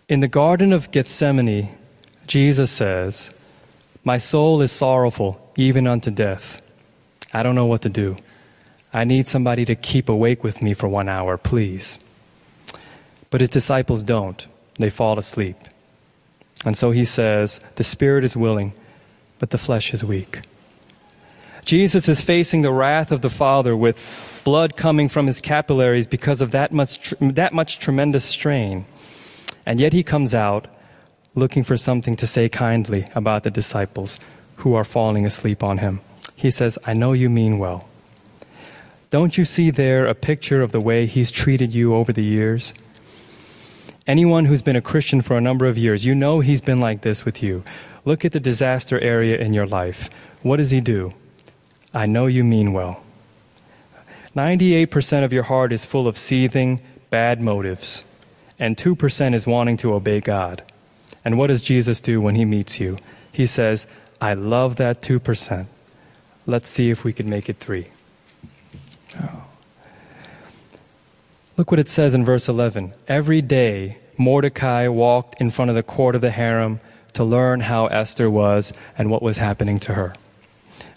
In 0.08 0.20
the 0.20 0.28
Garden 0.28 0.74
of 0.74 0.92
Gethsemane, 0.92 1.76
Jesus 2.28 2.70
says, 2.70 3.32
My 4.06 4.20
soul 4.20 4.62
is 4.62 4.72
sorrowful, 4.72 5.52
even 5.58 5.88
unto 5.88 6.12
death. 6.12 6.62
I 7.34 7.42
don't 7.42 7.56
know 7.56 7.66
what 7.66 7.82
to 7.82 7.90
do. 7.90 8.18
I 8.94 9.04
need 9.04 9.28
somebody 9.28 9.66
to 9.66 9.76
keep 9.76 10.08
awake 10.08 10.44
with 10.44 10.62
me 10.62 10.76
for 10.76 10.88
one 10.88 11.10
hour, 11.10 11.38
please. 11.38 11.98
But 13.32 13.42
his 13.42 13.50
disciples 13.50 14.04
don't. 14.04 14.46
They 14.78 14.92
fall 14.92 15.18
asleep. 15.18 15.58
And 16.64 16.78
so 16.78 16.92
he 16.92 17.04
says, 17.04 17.60
The 17.76 17.84
spirit 17.84 18.24
is 18.24 18.38
willing, 18.38 18.74
but 19.40 19.50
the 19.50 19.58
flesh 19.58 19.92
is 19.92 20.04
weak. 20.04 20.42
Jesus 21.66 22.08
is 22.08 22.22
facing 22.22 22.62
the 22.62 22.72
wrath 22.72 23.12
of 23.12 23.22
the 23.22 23.30
Father 23.32 23.76
with 23.76 24.00
blood 24.44 24.78
coming 24.78 25.10
from 25.10 25.26
his 25.26 25.42
capillaries 25.42 26.06
because 26.06 26.42
of 26.42 26.52
that 26.52 26.72
much, 26.72 27.12
that 27.20 27.54
much 27.54 27.80
tremendous 27.80 28.24
strain. 28.24 28.86
And 29.66 29.80
yet 29.80 29.94
he 29.94 30.04
comes 30.04 30.36
out 30.36 30.68
looking 31.36 31.64
for 31.64 31.78
something 31.78 32.16
to 32.16 32.26
say 32.26 32.50
kindly 32.50 33.06
about 33.14 33.44
the 33.44 33.52
disciples 33.52 34.20
who 34.58 34.74
are 34.74 34.86
falling 34.86 35.26
asleep 35.26 35.62
on 35.62 35.78
him. 35.80 36.02
He 36.36 36.50
says, 36.50 36.80
I 36.86 36.94
know 36.94 37.14
you 37.14 37.30
mean 37.30 37.60
well. 37.60 37.88
Don't 39.10 39.38
you 39.38 39.46
see 39.46 39.70
there 39.70 40.08
a 40.08 40.16
picture 40.16 40.62
of 40.62 40.72
the 40.72 40.80
way 40.80 41.06
He's 41.06 41.32
treated 41.32 41.74
you 41.74 41.94
over 41.94 42.12
the 42.12 42.24
years? 42.24 42.74
Anyone 44.08 44.46
who's 44.46 44.62
been 44.62 44.76
a 44.76 44.82
Christian 44.82 45.22
for 45.22 45.36
a 45.38 45.42
number 45.42 45.66
of 45.66 45.78
years, 45.78 46.06
you 46.06 46.14
know 46.14 46.40
he's 46.40 46.62
been 46.62 46.80
like 46.80 47.02
this 47.02 47.26
with 47.26 47.42
you. 47.42 47.64
Look 48.04 48.24
at 48.24 48.34
the 48.34 48.40
disaster 48.40 49.00
area 49.00 49.38
in 49.38 49.54
your 49.54 49.66
life. 49.66 50.10
What 50.44 50.58
does 50.58 50.70
he 50.70 50.80
do? 50.80 51.14
I 51.94 52.06
know 52.06 52.28
you 52.28 52.44
mean 52.44 52.72
well. 52.72 53.02
98% 54.36 55.24
of 55.24 55.34
your 55.34 55.44
heart 55.44 55.72
is 55.72 55.86
full 55.86 56.08
of 56.08 56.18
seething, 56.18 56.82
bad 57.10 57.42
motives, 57.42 58.04
and 58.60 58.78
2% 58.78 59.34
is 59.34 59.48
wanting 59.48 59.78
to 59.78 59.94
obey 59.94 60.20
God. 60.20 60.62
And 61.26 61.38
what 61.38 61.48
does 61.48 61.64
Jesus 61.64 62.00
do 62.00 62.22
when 62.22 62.36
he 62.36 62.46
meets 62.46 62.80
you? 62.80 62.98
He 63.32 63.48
says, 63.48 63.88
I 64.22 64.36
love 64.36 64.78
that 64.78 65.02
2%. 65.02 65.66
Let's 66.46 66.70
see 66.70 66.92
if 66.92 67.04
we 67.04 67.12
can 67.12 67.28
make 67.28 67.50
it 67.50 67.58
3. 67.58 67.88
Oh. 69.20 69.44
Look 71.58 71.72
what 71.72 71.80
it 71.80 71.90
says 71.90 72.14
in 72.14 72.24
verse 72.24 72.48
11. 72.48 72.94
Every 73.08 73.42
day, 73.42 73.98
Mordecai 74.18 74.88
walked 74.88 75.42
in 75.42 75.50
front 75.50 75.70
of 75.70 75.76
the 75.76 75.84
court 75.84 76.16
of 76.16 76.22
the 76.22 76.32
harem 76.32 76.80
to 77.14 77.24
learn 77.24 77.62
how 77.62 77.88
Esther 77.88 78.30
was 78.30 78.74
and 78.98 79.10
what 79.10 79.22
was 79.22 79.38
happening 79.38 79.80
to 79.80 79.94
her. 79.94 80.14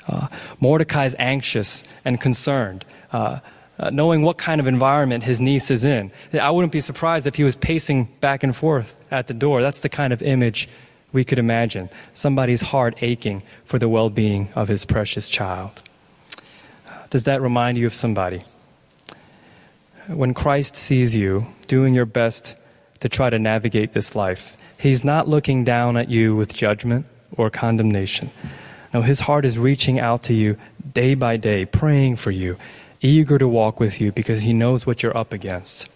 Uh, 0.07 0.29
Mordecai's 0.61 1.15
anxious 1.19 1.85
and 2.05 2.21
concerned, 2.21 2.85
uh, 3.13 3.41
uh, 3.79 3.91
knowing 3.91 4.23
what 4.23 4.39
kind 4.39 4.61
of 4.61 4.67
environment 4.67 5.25
his 5.25 5.41
niece 5.41 5.71
is 5.71 5.85
in. 5.85 6.11
I 6.33 6.51
wouldn't 6.51 6.73
be 6.73 6.81
surprised 6.81 7.27
if 7.27 7.37
he 7.37 7.45
was 7.45 7.57
pacing 7.57 8.05
back 8.21 8.43
and 8.43 8.55
forth 8.55 8.95
at 9.11 9.27
the 9.27 9.35
door. 9.35 9.63
That's 9.63 9.81
the 9.81 9.89
kind 9.89 10.13
of 10.13 10.23
image 10.23 10.69
we 11.13 11.25
could 11.25 11.39
imagine. 11.39 11.89
Somebody's 12.15 12.63
heart 12.63 13.03
aching 13.03 13.43
for 13.65 13.79
the 13.79 13.89
well 13.89 14.11
being 14.11 14.51
of 14.55 14.69
his 14.69 14.85
precious 14.85 15.29
child. 15.29 15.83
Does 17.11 17.25
that 17.25 17.41
remind 17.41 17.79
you 17.79 17.87
of 17.87 17.95
somebody? 17.95 18.43
When 20.09 20.35
Christ 20.35 20.77
sees 20.77 21.15
you 21.15 21.47
doing 21.67 21.95
your 21.95 22.07
best 22.07 22.55
to 23.01 23.09
try 23.09 23.31
to 23.31 23.39
navigate 23.39 23.93
this 23.93 24.15
life, 24.15 24.57
he's 24.79 25.05
not 25.05 25.29
looking 25.29 25.65
down 25.65 25.97
at 25.97 26.09
you 26.09 26.35
with 26.35 26.53
judgment 26.53 27.07
or 27.37 27.51
condemnation. 27.51 28.31
No, 28.93 29.03
his 29.03 29.21
heart 29.21 29.45
is 29.45 29.59
reaching 29.59 29.99
out 30.01 30.23
to 30.25 30.35
you 30.35 30.57
day 30.95 31.15
by 31.15 31.37
day, 31.37 31.65
praying 31.65 32.17
for 32.17 32.31
you, 32.31 32.57
eager 33.01 33.39
to 33.39 33.49
walk 33.49 33.81
with 33.81 34.01
you 34.01 34.13
because 34.13 34.43
he 34.43 34.53
knows 34.53 34.87
what 34.87 35.03
you're 35.03 35.17
up 35.17 35.33
against. 35.33 35.89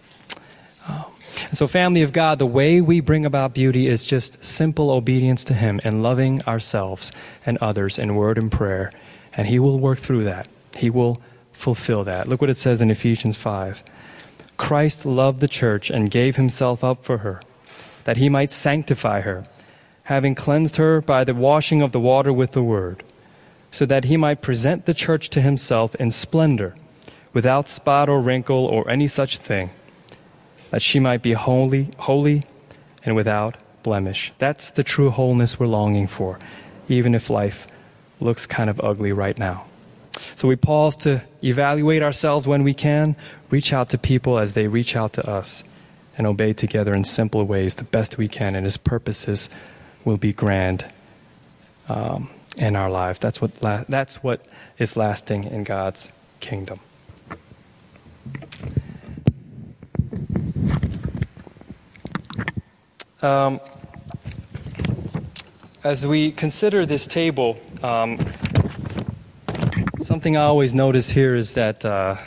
Um, 0.87 1.05
so, 1.51 1.67
family 1.67 2.01
of 2.01 2.13
God, 2.13 2.39
the 2.39 2.45
way 2.45 2.79
we 2.81 2.99
bring 2.99 3.25
about 3.25 3.53
beauty 3.53 3.87
is 3.87 4.05
just 4.05 4.43
simple 4.43 4.91
obedience 4.91 5.43
to 5.45 5.53
him 5.53 5.81
and 5.83 6.03
loving 6.03 6.41
ourselves 6.43 7.11
and 7.45 7.57
others 7.57 7.97
in 7.97 8.15
word 8.15 8.37
and 8.37 8.51
prayer. 8.51 8.91
And 9.35 9.47
he 9.47 9.59
will 9.59 9.79
work 9.79 9.99
through 9.99 10.25
that, 10.25 10.47
he 10.77 10.89
will 10.89 11.21
fulfill 11.51 12.03
that. 12.03 12.27
Look 12.27 12.41
what 12.41 12.49
it 12.49 12.57
says 12.57 12.81
in 12.81 12.91
Ephesians 12.91 13.37
5. 13.37 13.83
Christ 14.57 15.05
loved 15.05 15.39
the 15.39 15.47
church 15.47 15.89
and 15.89 16.11
gave 16.11 16.35
himself 16.35 16.83
up 16.83 17.03
for 17.03 17.19
her, 17.19 17.41
that 18.03 18.17
he 18.17 18.29
might 18.29 18.51
sanctify 18.51 19.21
her, 19.21 19.43
having 20.03 20.35
cleansed 20.35 20.75
her 20.75 21.01
by 21.01 21.23
the 21.23 21.33
washing 21.33 21.81
of 21.81 21.91
the 21.91 21.99
water 21.99 22.31
with 22.31 22.51
the 22.51 22.63
word, 22.63 23.03
so 23.71 23.85
that 23.85 24.05
he 24.05 24.17
might 24.17 24.41
present 24.41 24.85
the 24.85 24.93
church 24.93 25.29
to 25.31 25.41
himself 25.41 25.95
in 25.95 26.11
splendor, 26.11 26.75
without 27.33 27.69
spot 27.69 28.09
or 28.09 28.21
wrinkle 28.21 28.65
or 28.65 28.89
any 28.89 29.07
such 29.07 29.37
thing, 29.37 29.69
that 30.71 30.81
she 30.81 30.99
might 30.99 31.21
be 31.21 31.33
holy, 31.33 31.89
holy 31.97 32.43
and 33.05 33.15
without 33.15 33.57
blemish. 33.83 34.31
That's 34.39 34.71
the 34.71 34.83
true 34.83 35.09
wholeness 35.09 35.59
we're 35.59 35.67
longing 35.67 36.07
for, 36.07 36.39
even 36.87 37.13
if 37.13 37.29
life 37.29 37.67
looks 38.19 38.45
kind 38.45 38.69
of 38.69 38.79
ugly 38.81 39.11
right 39.11 39.37
now. 39.37 39.65
So 40.35 40.47
we 40.47 40.55
pause 40.55 40.95
to 40.97 41.23
evaluate 41.43 42.03
ourselves 42.03 42.47
when 42.47 42.63
we 42.63 42.73
can, 42.73 43.15
reach 43.49 43.73
out 43.73 43.89
to 43.89 43.97
people 43.97 44.39
as 44.39 44.53
they 44.53 44.67
reach 44.67 44.95
out 44.95 45.13
to 45.13 45.29
us, 45.29 45.63
and 46.17 46.27
obey 46.27 46.53
together 46.53 46.93
in 46.93 47.03
simple 47.03 47.43
ways 47.43 47.75
the 47.75 47.83
best 47.83 48.17
we 48.17 48.27
can, 48.27 48.55
and 48.55 48.65
His 48.65 48.77
purposes 48.77 49.49
will 50.05 50.17
be 50.17 50.31
grand 50.31 50.85
um, 51.89 52.29
in 52.57 52.75
our 52.75 52.89
lives. 52.89 53.19
That's 53.19 53.41
what, 53.41 53.61
la- 53.63 53.83
that's 53.89 54.23
what 54.23 54.45
is 54.77 54.95
lasting 54.95 55.45
in 55.45 55.63
God's 55.63 56.09
kingdom. 56.39 56.79
Um, 63.21 63.59
as 65.83 66.05
we 66.05 66.31
consider 66.31 66.85
this 66.85 67.07
table, 67.07 67.57
um, 67.81 68.17
Something 70.03 70.35
I 70.35 70.41
always 70.41 70.75
notice 70.75 71.11
here 71.11 71.33
is 71.33 71.53
that 71.53 71.85
uh, 71.85 72.17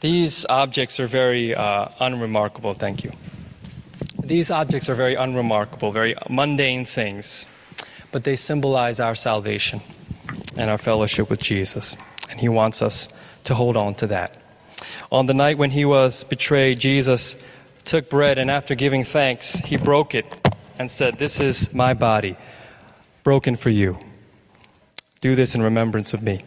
these 0.00 0.44
objects 0.50 1.00
are 1.00 1.06
very 1.06 1.54
uh, 1.54 1.88
unremarkable. 1.98 2.74
Thank 2.74 3.04
you. 3.04 3.12
These 4.22 4.50
objects 4.50 4.90
are 4.90 4.94
very 4.94 5.14
unremarkable, 5.14 5.90
very 5.90 6.14
mundane 6.28 6.84
things, 6.84 7.46
but 8.12 8.24
they 8.24 8.36
symbolize 8.36 9.00
our 9.00 9.14
salvation 9.14 9.80
and 10.56 10.70
our 10.70 10.78
fellowship 10.78 11.30
with 11.30 11.40
Jesus. 11.40 11.96
And 12.30 12.40
He 12.40 12.48
wants 12.48 12.82
us 12.82 13.08
to 13.44 13.54
hold 13.54 13.76
on 13.76 13.94
to 13.96 14.06
that. 14.08 14.36
On 15.10 15.26
the 15.26 15.34
night 15.34 15.58
when 15.58 15.70
He 15.70 15.84
was 15.84 16.24
betrayed, 16.24 16.78
Jesus 16.78 17.36
took 17.84 18.10
bread 18.10 18.38
and 18.38 18.50
after 18.50 18.74
giving 18.74 19.04
thanks, 19.04 19.54
He 19.60 19.76
broke 19.76 20.14
it 20.14 20.26
and 20.78 20.90
said, 20.90 21.18
This 21.18 21.40
is 21.40 21.72
my 21.74 21.94
body, 21.94 22.36
broken 23.22 23.56
for 23.56 23.70
you. 23.70 23.98
Do 25.20 25.34
this 25.34 25.54
in 25.54 25.62
remembrance 25.62 26.14
of 26.14 26.22
me. 26.22 26.42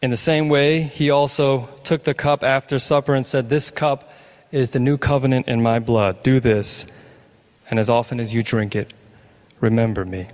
In 0.00 0.10
the 0.10 0.16
same 0.16 0.48
way, 0.48 0.82
he 0.82 1.10
also 1.10 1.68
took 1.82 2.04
the 2.04 2.14
cup 2.14 2.44
after 2.44 2.78
supper 2.78 3.14
and 3.14 3.26
said, 3.26 3.48
This 3.48 3.70
cup 3.70 4.12
is 4.52 4.70
the 4.70 4.78
new 4.78 4.96
covenant 4.96 5.48
in 5.48 5.60
my 5.60 5.80
blood. 5.80 6.22
Do 6.22 6.38
this, 6.38 6.86
and 7.68 7.80
as 7.80 7.90
often 7.90 8.20
as 8.20 8.32
you 8.32 8.42
drink 8.42 8.76
it, 8.76 8.92
remember 9.60 10.04
me. 10.04 10.28